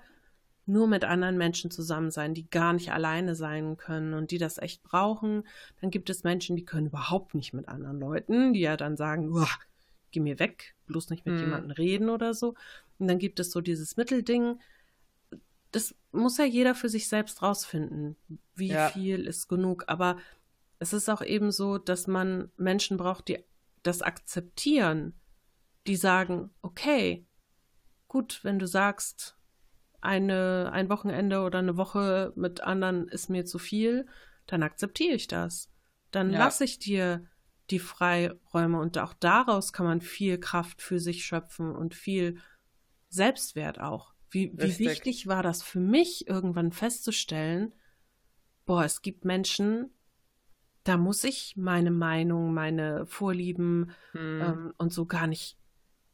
[0.70, 4.60] nur mit anderen Menschen zusammen sein, die gar nicht alleine sein können und die das
[4.60, 5.44] echt brauchen.
[5.82, 9.34] Dann gibt es Menschen, die können überhaupt nicht mit anderen Leuten, die ja dann sagen,
[10.12, 11.42] geh mir weg, bloß nicht mit hm.
[11.42, 12.54] jemandem reden oder so.
[13.00, 14.60] Und dann gibt es so dieses Mittelding,
[15.72, 18.16] das muss ja jeder für sich selbst rausfinden,
[18.56, 18.90] wie ja.
[18.90, 19.84] viel ist genug.
[19.88, 20.18] Aber
[20.80, 23.44] es ist auch eben so, dass man Menschen braucht, die
[23.84, 25.14] das akzeptieren,
[25.88, 27.26] die sagen, okay,
[28.08, 29.39] gut, wenn du sagst,
[30.02, 34.08] eine, ein Wochenende oder eine Woche mit anderen ist mir zu viel,
[34.48, 35.70] dann akzeptiere ich das.
[36.12, 36.40] Dann ja.
[36.40, 37.26] lasse ich dir
[37.70, 42.40] die Freiräume und auch daraus kann man viel Kraft für sich schöpfen und viel
[43.10, 44.14] Selbstwert auch.
[44.32, 47.74] Wie, wie wichtig war das für mich, irgendwann festzustellen,
[48.66, 49.92] boah, es gibt Menschen,
[50.84, 54.42] da muss ich meine Meinung, meine Vorlieben hm.
[54.42, 55.59] ähm, und so gar nicht,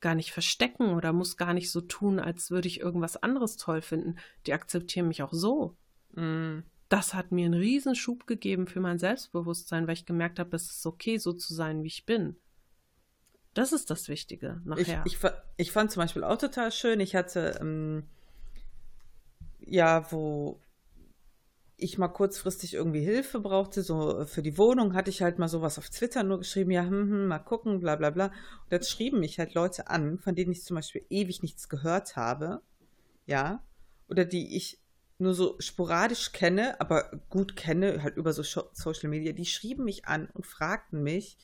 [0.02, 3.82] gar nicht verstecken oder muss gar nicht so tun, als würde ich irgendwas anderes toll
[3.82, 4.16] finden.
[4.46, 5.76] Die akzeptieren mich auch so.
[6.16, 6.64] Hm.
[6.90, 10.86] Das hat mir einen Riesenschub gegeben für mein Selbstbewusstsein, weil ich gemerkt habe, es ist
[10.86, 12.36] okay, so zu sein, wie ich bin.
[13.56, 15.02] Das ist das Wichtige nachher.
[15.06, 18.04] Ich, ich, ich fand zum Beispiel auch total schön, ich hatte, ähm,
[19.60, 20.60] ja, wo
[21.78, 25.78] ich mal kurzfristig irgendwie Hilfe brauchte, so für die Wohnung, hatte ich halt mal sowas
[25.78, 28.28] auf Twitter nur geschrieben, ja, hm, hm, mal gucken, bla bla bla.
[28.28, 32.16] Und jetzt schrieben mich halt Leute an, von denen ich zum Beispiel ewig nichts gehört
[32.16, 32.62] habe,
[33.26, 33.64] ja,
[34.08, 34.80] oder die ich
[35.18, 40.06] nur so sporadisch kenne, aber gut kenne, halt über so Social Media, die schrieben mich
[40.06, 41.38] an und fragten mich,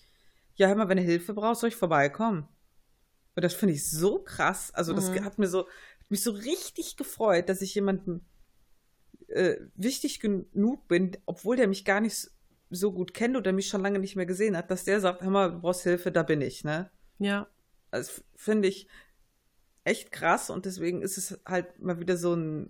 [0.56, 2.48] ja, hör mal, wenn du Hilfe brauchst, soll ich vorbeikommen.
[3.36, 4.72] Und das finde ich so krass.
[4.74, 5.24] Also, das mhm.
[5.24, 8.26] hat mir so, hat mich so richtig gefreut, dass ich jemanden
[9.32, 12.30] äh, wichtig genug bin, obwohl der mich gar nicht
[12.70, 15.30] so gut kennt oder mich schon lange nicht mehr gesehen hat, dass der sagt, hör
[15.30, 16.90] mal, du brauchst Hilfe, da bin ich, ne?
[17.20, 17.48] Ja.
[17.92, 18.88] Also finde ich
[19.84, 22.70] echt krass und deswegen ist es halt mal wieder so ein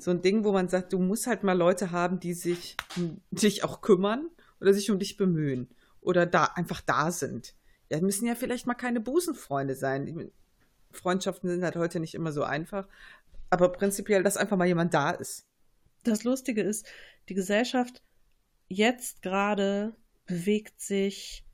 [0.00, 3.20] so ein Ding, wo man sagt, du musst halt mal Leute haben, die sich um
[3.32, 5.68] dich auch kümmern oder sich um dich bemühen
[6.00, 7.56] oder da einfach da sind.
[7.90, 10.30] Ja, müssen ja vielleicht mal keine Busenfreunde sein.
[10.92, 12.86] Freundschaften sind halt heute nicht immer so einfach,
[13.50, 15.46] aber prinzipiell, dass einfach mal jemand da ist.
[16.04, 16.86] Das Lustige ist,
[17.28, 18.02] die Gesellschaft
[18.68, 19.96] jetzt gerade
[20.26, 21.44] bewegt sich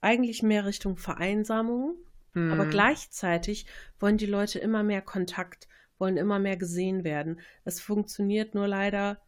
[0.00, 1.96] eigentlich mehr Richtung Vereinsamung,
[2.34, 2.52] mhm.
[2.52, 3.66] aber gleichzeitig
[4.00, 5.68] wollen die Leute immer mehr Kontakt,
[5.98, 7.40] wollen immer mehr gesehen werden.
[7.64, 9.22] Es funktioniert nur leider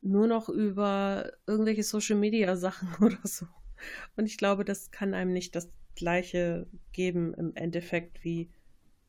[0.00, 3.46] nur noch über irgendwelche Social Media Sachen oder so.
[4.16, 8.50] Und ich glaube, das kann einem nicht das gleiche geben im Endeffekt wie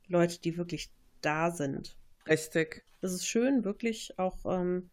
[0.08, 0.92] Leute, die wirklich
[1.22, 1.96] da sind.
[2.28, 2.84] Richtig.
[3.02, 4.90] Das ist schön, wirklich auch ähm,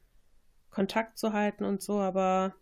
[0.71, 2.55] Kontakt zu halten und so, aber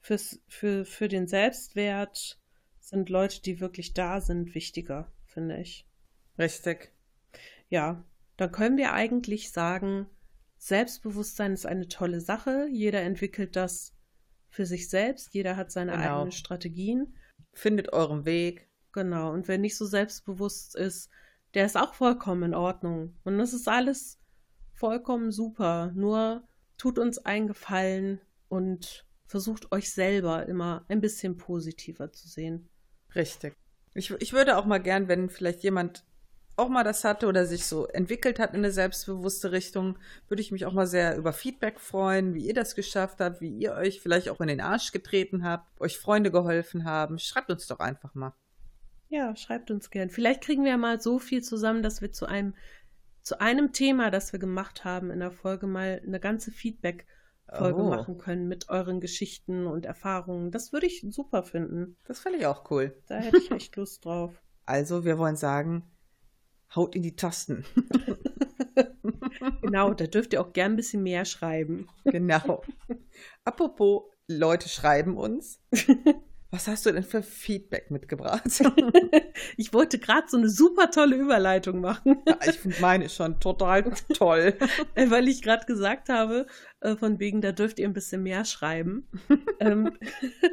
[0.00, 2.38] fürs, für, für den Selbstwert
[2.80, 5.88] sind Leute, die wirklich da sind, wichtiger, finde ich.
[6.38, 6.92] Richtig.
[7.68, 8.04] Ja,
[8.36, 10.06] dann können wir eigentlich sagen,
[10.58, 12.68] Selbstbewusstsein ist eine tolle Sache.
[12.70, 13.96] Jeder entwickelt das
[14.48, 15.34] für sich selbst.
[15.34, 16.04] Jeder hat seine genau.
[16.04, 17.16] eigenen Strategien.
[17.52, 18.68] Findet euren Weg.
[18.92, 19.32] Genau.
[19.32, 21.10] Und wer nicht so selbstbewusst ist,
[21.54, 23.16] der ist auch vollkommen in Ordnung.
[23.24, 24.20] Und das ist alles
[24.72, 25.92] vollkommen super.
[25.94, 26.46] Nur
[26.78, 32.68] tut uns einen Gefallen und versucht euch selber immer ein bisschen positiver zu sehen.
[33.14, 33.54] Richtig.
[33.94, 36.04] Ich, ich würde auch mal gern, wenn vielleicht jemand
[36.56, 39.98] auch mal das hatte oder sich so entwickelt hat in eine selbstbewusste Richtung,
[40.28, 43.56] würde ich mich auch mal sehr über Feedback freuen, wie ihr das geschafft habt, wie
[43.56, 47.18] ihr euch vielleicht auch in den Arsch getreten habt, euch Freunde geholfen haben.
[47.18, 48.34] Schreibt uns doch einfach mal.
[49.12, 50.08] Ja, schreibt uns gern.
[50.08, 52.54] Vielleicht kriegen wir ja mal so viel zusammen, dass wir zu einem,
[53.20, 57.90] zu einem Thema, das wir gemacht haben in der Folge, mal eine ganze Feedback-Folge oh.
[57.90, 60.50] machen können mit euren Geschichten und Erfahrungen.
[60.50, 61.98] Das würde ich super finden.
[62.04, 62.96] Das fände ich auch cool.
[63.06, 64.32] Da hätte ich echt Lust drauf.
[64.64, 65.90] Also, wir wollen sagen,
[66.76, 67.64] haut in die Tasten.
[69.60, 71.88] genau, da dürft ihr auch gern ein bisschen mehr schreiben.
[72.04, 72.62] Genau.
[73.44, 75.60] Apropos, Leute schreiben uns.
[76.52, 78.44] Was hast du denn für Feedback mitgebracht?
[79.56, 82.22] ich wollte gerade so eine super tolle Überleitung machen.
[82.28, 84.58] ja, ich finde meine schon total toll.
[84.94, 86.46] Äh, weil ich gerade gesagt habe,
[86.80, 89.08] äh, von wegen, da dürft ihr ein bisschen mehr schreiben.
[89.60, 89.96] ähm,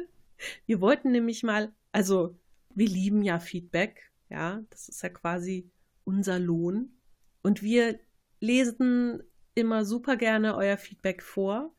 [0.66, 2.34] wir wollten nämlich mal, also
[2.74, 5.70] wir lieben ja Feedback, ja, das ist ja quasi
[6.04, 6.98] unser Lohn.
[7.42, 8.00] Und wir
[8.40, 9.22] lesen
[9.54, 11.74] immer super gerne euer Feedback vor.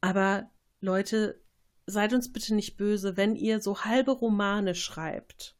[0.00, 1.42] Aber Leute,
[1.86, 5.56] seid uns bitte nicht böse, wenn ihr so halbe Romane schreibt,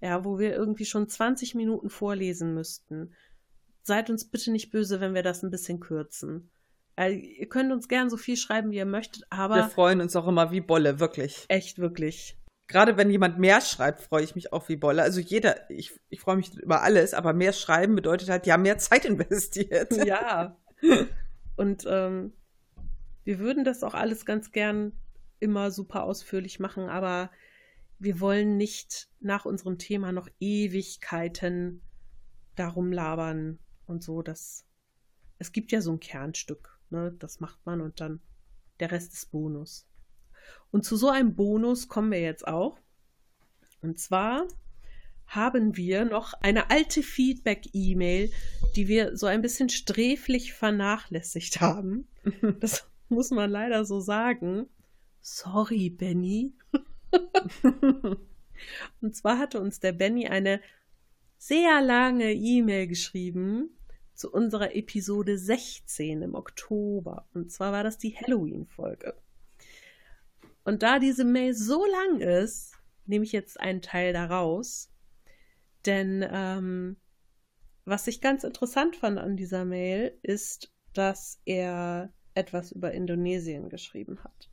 [0.00, 3.14] ja, wo wir irgendwie schon 20 Minuten vorlesen müssten.
[3.82, 6.50] Seid uns bitte nicht böse, wenn wir das ein bisschen kürzen.
[6.96, 9.56] Also, ihr könnt uns gern so viel schreiben, wie ihr möchtet, aber.
[9.56, 11.46] Wir freuen uns auch immer wie Bolle, wirklich.
[11.48, 12.36] Echt, wirklich.
[12.66, 15.02] Gerade wenn jemand mehr schreibt, freue ich mich auch wie Bolle.
[15.02, 18.62] Also jeder, ich, ich freue mich über alles, aber mehr schreiben bedeutet halt, die haben
[18.62, 19.90] mehr Zeit investiert.
[20.04, 20.58] Ja.
[21.56, 22.34] Und ähm,
[23.24, 24.92] wir würden das auch alles ganz gern
[25.40, 27.30] immer super ausführlich machen, aber
[27.98, 31.82] wir wollen nicht nach unserem Thema noch Ewigkeiten
[32.54, 34.22] darum labern und so.
[34.22, 34.64] Das,
[35.38, 37.14] es gibt ja so ein Kernstück, ne?
[37.18, 38.20] Das macht man und dann
[38.80, 39.86] der Rest ist Bonus.
[40.70, 42.78] Und zu so einem Bonus kommen wir jetzt auch.
[43.82, 44.46] Und zwar
[45.26, 48.30] haben wir noch eine alte Feedback-E-Mail,
[48.76, 52.08] die wir so ein bisschen sträflich vernachlässigt haben.
[52.60, 54.68] Das muss man leider so sagen.
[55.20, 56.54] Sorry, Benny.
[59.00, 60.60] Und zwar hatte uns der Benny eine
[61.38, 63.70] sehr lange E-Mail geschrieben
[64.14, 67.28] zu unserer Episode 16 im Oktober.
[67.34, 69.14] Und zwar war das die Halloween-Folge.
[70.64, 72.74] Und da diese Mail so lang ist,
[73.06, 74.90] nehme ich jetzt einen Teil daraus.
[75.86, 76.96] Denn ähm,
[77.84, 84.22] was ich ganz interessant fand an dieser Mail ist, dass er etwas über Indonesien geschrieben
[84.24, 84.50] hat.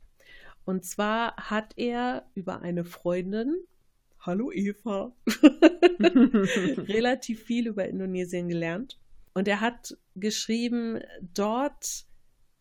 [0.66, 3.54] Und zwar hat er über eine Freundin
[4.20, 5.12] hallo Eva,
[6.88, 8.98] relativ viel über Indonesien gelernt.
[9.32, 11.00] Und er hat geschrieben,
[11.34, 12.06] dort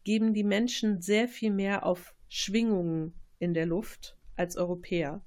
[0.04, 5.26] geben die Menschen sehr viel mehr auf Schwingungen in der Luft als Europäer.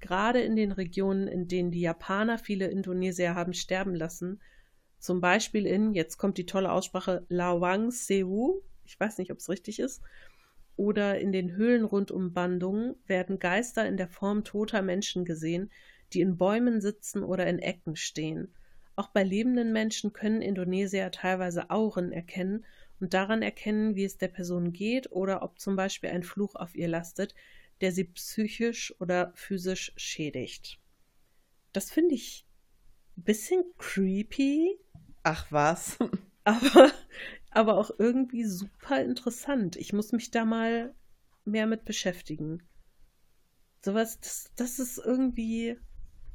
[0.00, 4.40] Gerade in den Regionen, in denen die Japaner viele Indonesier haben sterben lassen,
[4.98, 9.48] zum Beispiel in, jetzt kommt die tolle Aussprache, Lawang Sewu, ich weiß nicht, ob es
[9.48, 10.02] richtig ist,
[10.76, 15.70] oder in den Höhlen rund um Bandung werden Geister in der Form toter Menschen gesehen,
[16.12, 18.54] die in Bäumen sitzen oder in Ecken stehen.
[18.94, 22.64] Auch bei lebenden Menschen können Indonesier teilweise Auren erkennen
[23.00, 26.74] und daran erkennen, wie es der Person geht oder ob zum Beispiel ein Fluch auf
[26.74, 27.34] ihr lastet,
[27.80, 30.80] der sie psychisch oder physisch schädigt.
[31.72, 32.46] Das finde ich
[33.18, 34.78] ein bisschen creepy.
[35.22, 35.98] Ach was.
[36.44, 36.92] Aber,
[37.56, 39.76] aber auch irgendwie super interessant.
[39.76, 40.94] Ich muss mich da mal
[41.46, 42.62] mehr mit beschäftigen.
[43.82, 45.78] Sowas, das, das ist irgendwie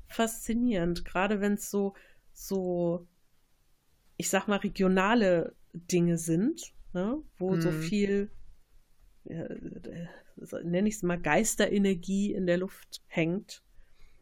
[0.08, 1.94] faszinierend, gerade wenn es so,
[2.34, 3.08] so,
[4.18, 7.22] ich sag mal, regionale Dinge sind, ne?
[7.38, 7.62] wo hm.
[7.62, 7.82] so mhm.
[7.82, 8.32] viel,
[9.26, 9.48] ja,
[10.64, 13.64] nenne ich es mal, Geisterenergie in der Luft hängt.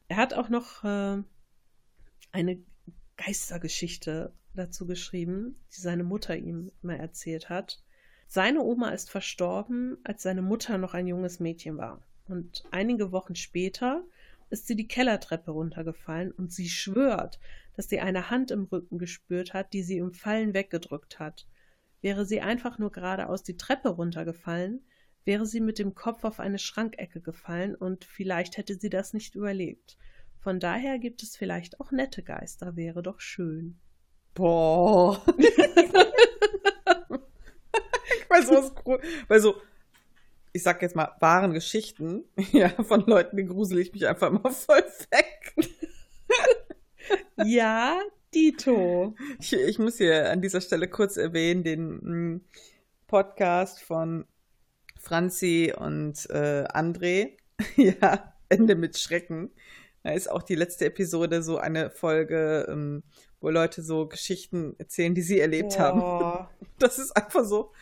[0.10, 1.24] Er hat auch noch äh,
[2.32, 2.60] eine
[3.16, 7.82] Geistergeschichte dazu geschrieben, die seine Mutter ihm immer erzählt hat.
[8.28, 12.04] Seine Oma ist verstorben, als seine Mutter noch ein junges Mädchen war.
[12.28, 14.04] Und einige Wochen später
[14.50, 17.40] ist sie die Kellertreppe runtergefallen und sie schwört,
[17.76, 21.48] dass sie eine Hand im Rücken gespürt hat, die sie im Fallen weggedrückt hat.
[22.02, 24.82] Wäre sie einfach nur geradeaus die Treppe runtergefallen,
[25.26, 29.36] wäre sie mit dem Kopf auf eine Schrankecke gefallen und vielleicht hätte sie das nicht
[29.36, 29.98] überlebt.
[30.40, 33.80] Von daher gibt es vielleicht auch nette Geister, wäre doch schön.
[34.40, 35.22] Boah.
[35.38, 35.44] ich
[38.30, 38.72] weiß was,
[39.28, 39.56] weil so,
[40.54, 42.24] ich sag jetzt mal, wahren Geschichten,
[42.54, 45.54] ja, von Leuten, die grusel ich mich einfach immer voll weg.
[47.44, 48.00] ja,
[48.34, 49.14] Dito.
[49.42, 52.42] Ich, ich, muss hier an dieser Stelle kurz erwähnen, den hm,
[53.08, 54.26] Podcast von
[54.98, 57.32] Franzi und äh, André.
[57.76, 59.52] ja, Ende mit Schrecken.
[60.04, 63.04] Da ist auch die letzte Episode so eine Folge, ähm,
[63.42, 65.80] wo Leute so Geschichten erzählen, die sie erlebt oh.
[65.80, 66.48] haben.
[66.80, 67.74] Das ist einfach so,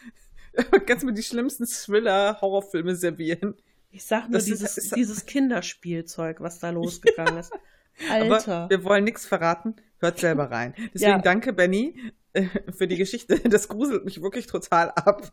[0.87, 3.55] kannst mir die schlimmsten Thriller-Horrorfilme servieren.
[3.91, 7.51] Ich sag nur, das dieses, ist, dieses Kinderspielzeug, was da losgegangen ist.
[8.09, 8.53] Alter.
[8.53, 9.75] Aber wir wollen nichts verraten.
[9.99, 10.75] Hört selber rein.
[10.93, 11.17] Deswegen ja.
[11.19, 11.95] danke, Benny,
[12.33, 13.39] äh, für die Geschichte.
[13.49, 15.31] Das gruselt mich wirklich total ab.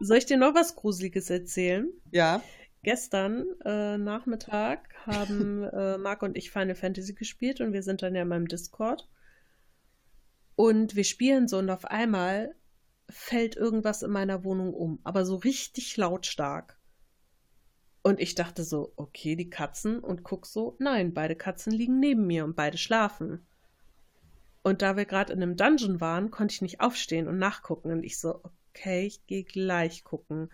[0.00, 1.88] Soll ich dir noch was Gruseliges erzählen?
[2.10, 2.42] Ja.
[2.82, 8.14] Gestern äh, Nachmittag haben äh, Marc und ich Final Fantasy gespielt und wir sind dann
[8.14, 9.06] ja in meinem Discord.
[10.60, 12.54] Und wir spielen so und auf einmal
[13.08, 16.78] fällt irgendwas in meiner Wohnung um, aber so richtig lautstark.
[18.02, 22.26] Und ich dachte so, okay, die Katzen und guck so, nein, beide Katzen liegen neben
[22.26, 23.46] mir und beide schlafen.
[24.62, 27.90] Und da wir gerade in einem Dungeon waren, konnte ich nicht aufstehen und nachgucken.
[27.90, 28.42] Und ich so,
[28.74, 30.50] okay, ich gehe gleich gucken.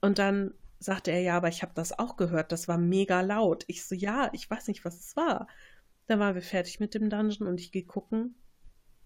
[0.00, 3.64] Und dann sagte er, ja, aber ich habe das auch gehört, das war mega laut.
[3.66, 5.48] Ich so, ja, ich weiß nicht, was es war.
[6.06, 8.34] Dann waren wir fertig mit dem Dungeon und ich gehe gucken.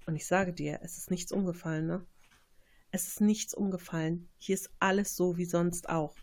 [0.06, 2.06] Und ich sage dir, es ist nichts umgefallen, ne?
[2.90, 4.28] Es ist nichts umgefallen.
[4.38, 6.14] Hier ist alles so wie sonst auch.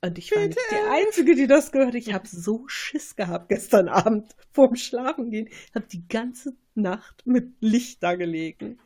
[0.00, 1.94] Und ich war nicht die Einzige, die das gehört.
[1.94, 5.48] Ich habe so Schiss gehabt gestern Abend vorm Schlafengehen.
[5.48, 8.78] Ich habe die ganze Nacht mit Licht da gelegen.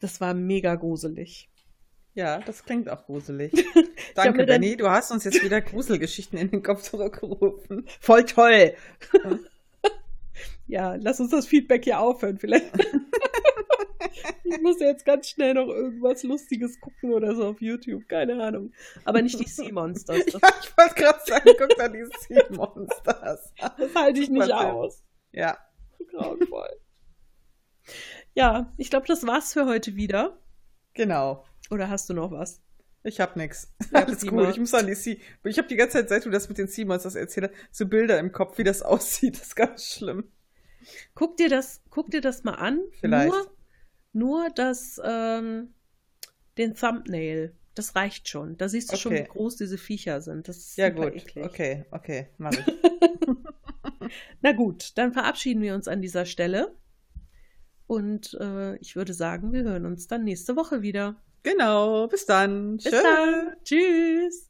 [0.00, 1.48] Das war mega gruselig.
[2.14, 3.52] Ja, das klingt auch gruselig.
[4.14, 4.76] Danke, Benny.
[4.76, 7.86] Du hast uns jetzt wieder Gruselgeschichten in den Kopf zurückgerufen.
[8.00, 8.74] Voll toll.
[10.70, 12.38] Ja, lass uns das Feedback hier aufhören.
[12.38, 12.66] Vielleicht
[14.44, 18.08] ich muss jetzt ganz schnell noch irgendwas Lustiges gucken oder so auf YouTube.
[18.08, 18.72] Keine Ahnung.
[19.04, 20.18] Aber nicht die Sea Monsters.
[20.18, 23.52] ja, ich wollte gerade sagen, guck da die Sea Monsters.
[23.58, 25.02] Das halte ich nicht aus.
[25.32, 25.58] Ja.
[26.10, 26.70] Grauenvoll.
[28.34, 30.38] Ja, ich glaube, das war's für heute wieder.
[30.94, 31.44] Genau.
[31.70, 32.62] Oder hast du noch was?
[33.02, 33.72] Ich hab nix.
[33.92, 34.50] Ja, Alles gut.
[34.50, 35.16] Ich muss an die Sea.
[35.44, 38.18] Ich habe die ganze Zeit, seit du das mit den Sea Monsters erzählst, so Bilder
[38.18, 39.36] im Kopf, wie das aussieht.
[39.36, 40.30] Das ist ganz schlimm.
[41.14, 42.80] Guck dir das, guck dir das mal an.
[43.00, 43.32] Vielleicht.
[43.32, 43.56] Nur
[44.12, 45.74] nur das, ähm,
[46.58, 47.56] den Thumbnail.
[47.74, 48.56] Das reicht schon.
[48.56, 49.00] Da siehst du okay.
[49.00, 50.48] schon, wie groß diese Viecher sind.
[50.48, 51.14] Das ist ja gut.
[51.14, 51.44] Eklig.
[51.44, 52.64] Okay, okay, mach ich.
[54.40, 56.76] Na gut, dann verabschieden wir uns an dieser Stelle.
[57.86, 61.22] Und äh, ich würde sagen, wir hören uns dann nächste Woche wieder.
[61.42, 62.76] Genau, bis dann.
[62.76, 63.02] Bis Tschö.
[63.02, 63.54] dann.
[63.64, 64.49] Tschüss.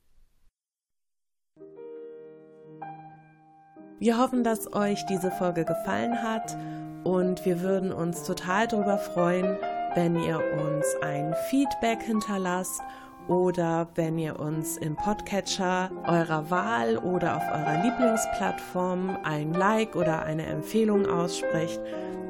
[4.00, 6.56] Wir hoffen, dass euch diese Folge gefallen hat
[7.04, 9.58] und wir würden uns total darüber freuen,
[9.94, 12.80] wenn ihr uns ein Feedback hinterlasst
[13.28, 20.22] oder wenn ihr uns im Podcatcher eurer Wahl oder auf eurer Lieblingsplattform ein Like oder
[20.22, 21.78] eine Empfehlung aussprecht.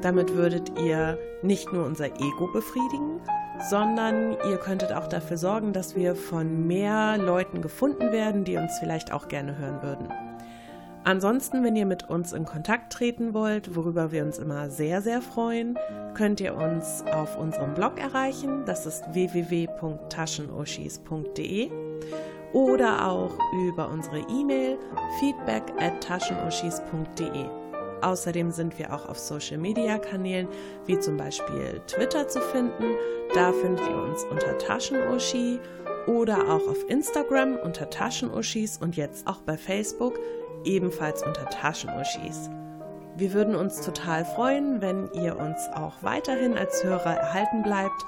[0.01, 3.21] Damit würdet ihr nicht nur unser Ego befriedigen,
[3.69, 8.77] sondern ihr könntet auch dafür sorgen, dass wir von mehr Leuten gefunden werden, die uns
[8.77, 10.30] vielleicht auch gerne hören würden.
[11.03, 15.19] Ansonsten, wenn ihr mit uns in Kontakt treten wollt, worüber wir uns immer sehr, sehr
[15.21, 15.79] freuen,
[16.13, 18.65] könnt ihr uns auf unserem Blog erreichen.
[18.65, 21.71] Das ist www.taschenuschis.de
[22.53, 23.31] oder auch
[23.67, 24.77] über unsere E-Mail
[25.19, 27.45] feedback at taschenuschis.de.
[28.01, 30.49] Außerdem sind wir auch auf Social Media Kanälen
[30.85, 32.93] wie zum Beispiel Twitter zu finden.
[33.33, 35.59] Da findet ihr uns unter Taschenuschi
[36.07, 40.19] oder auch auf Instagram unter Taschenuschis und jetzt auch bei Facebook
[40.63, 42.49] ebenfalls unter Taschenuschis.
[43.15, 48.05] Wir würden uns total freuen, wenn ihr uns auch weiterhin als Hörer erhalten bleibt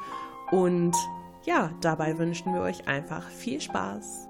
[0.51, 0.95] und
[1.43, 4.29] ja, dabei wünschen wir euch einfach viel Spaß.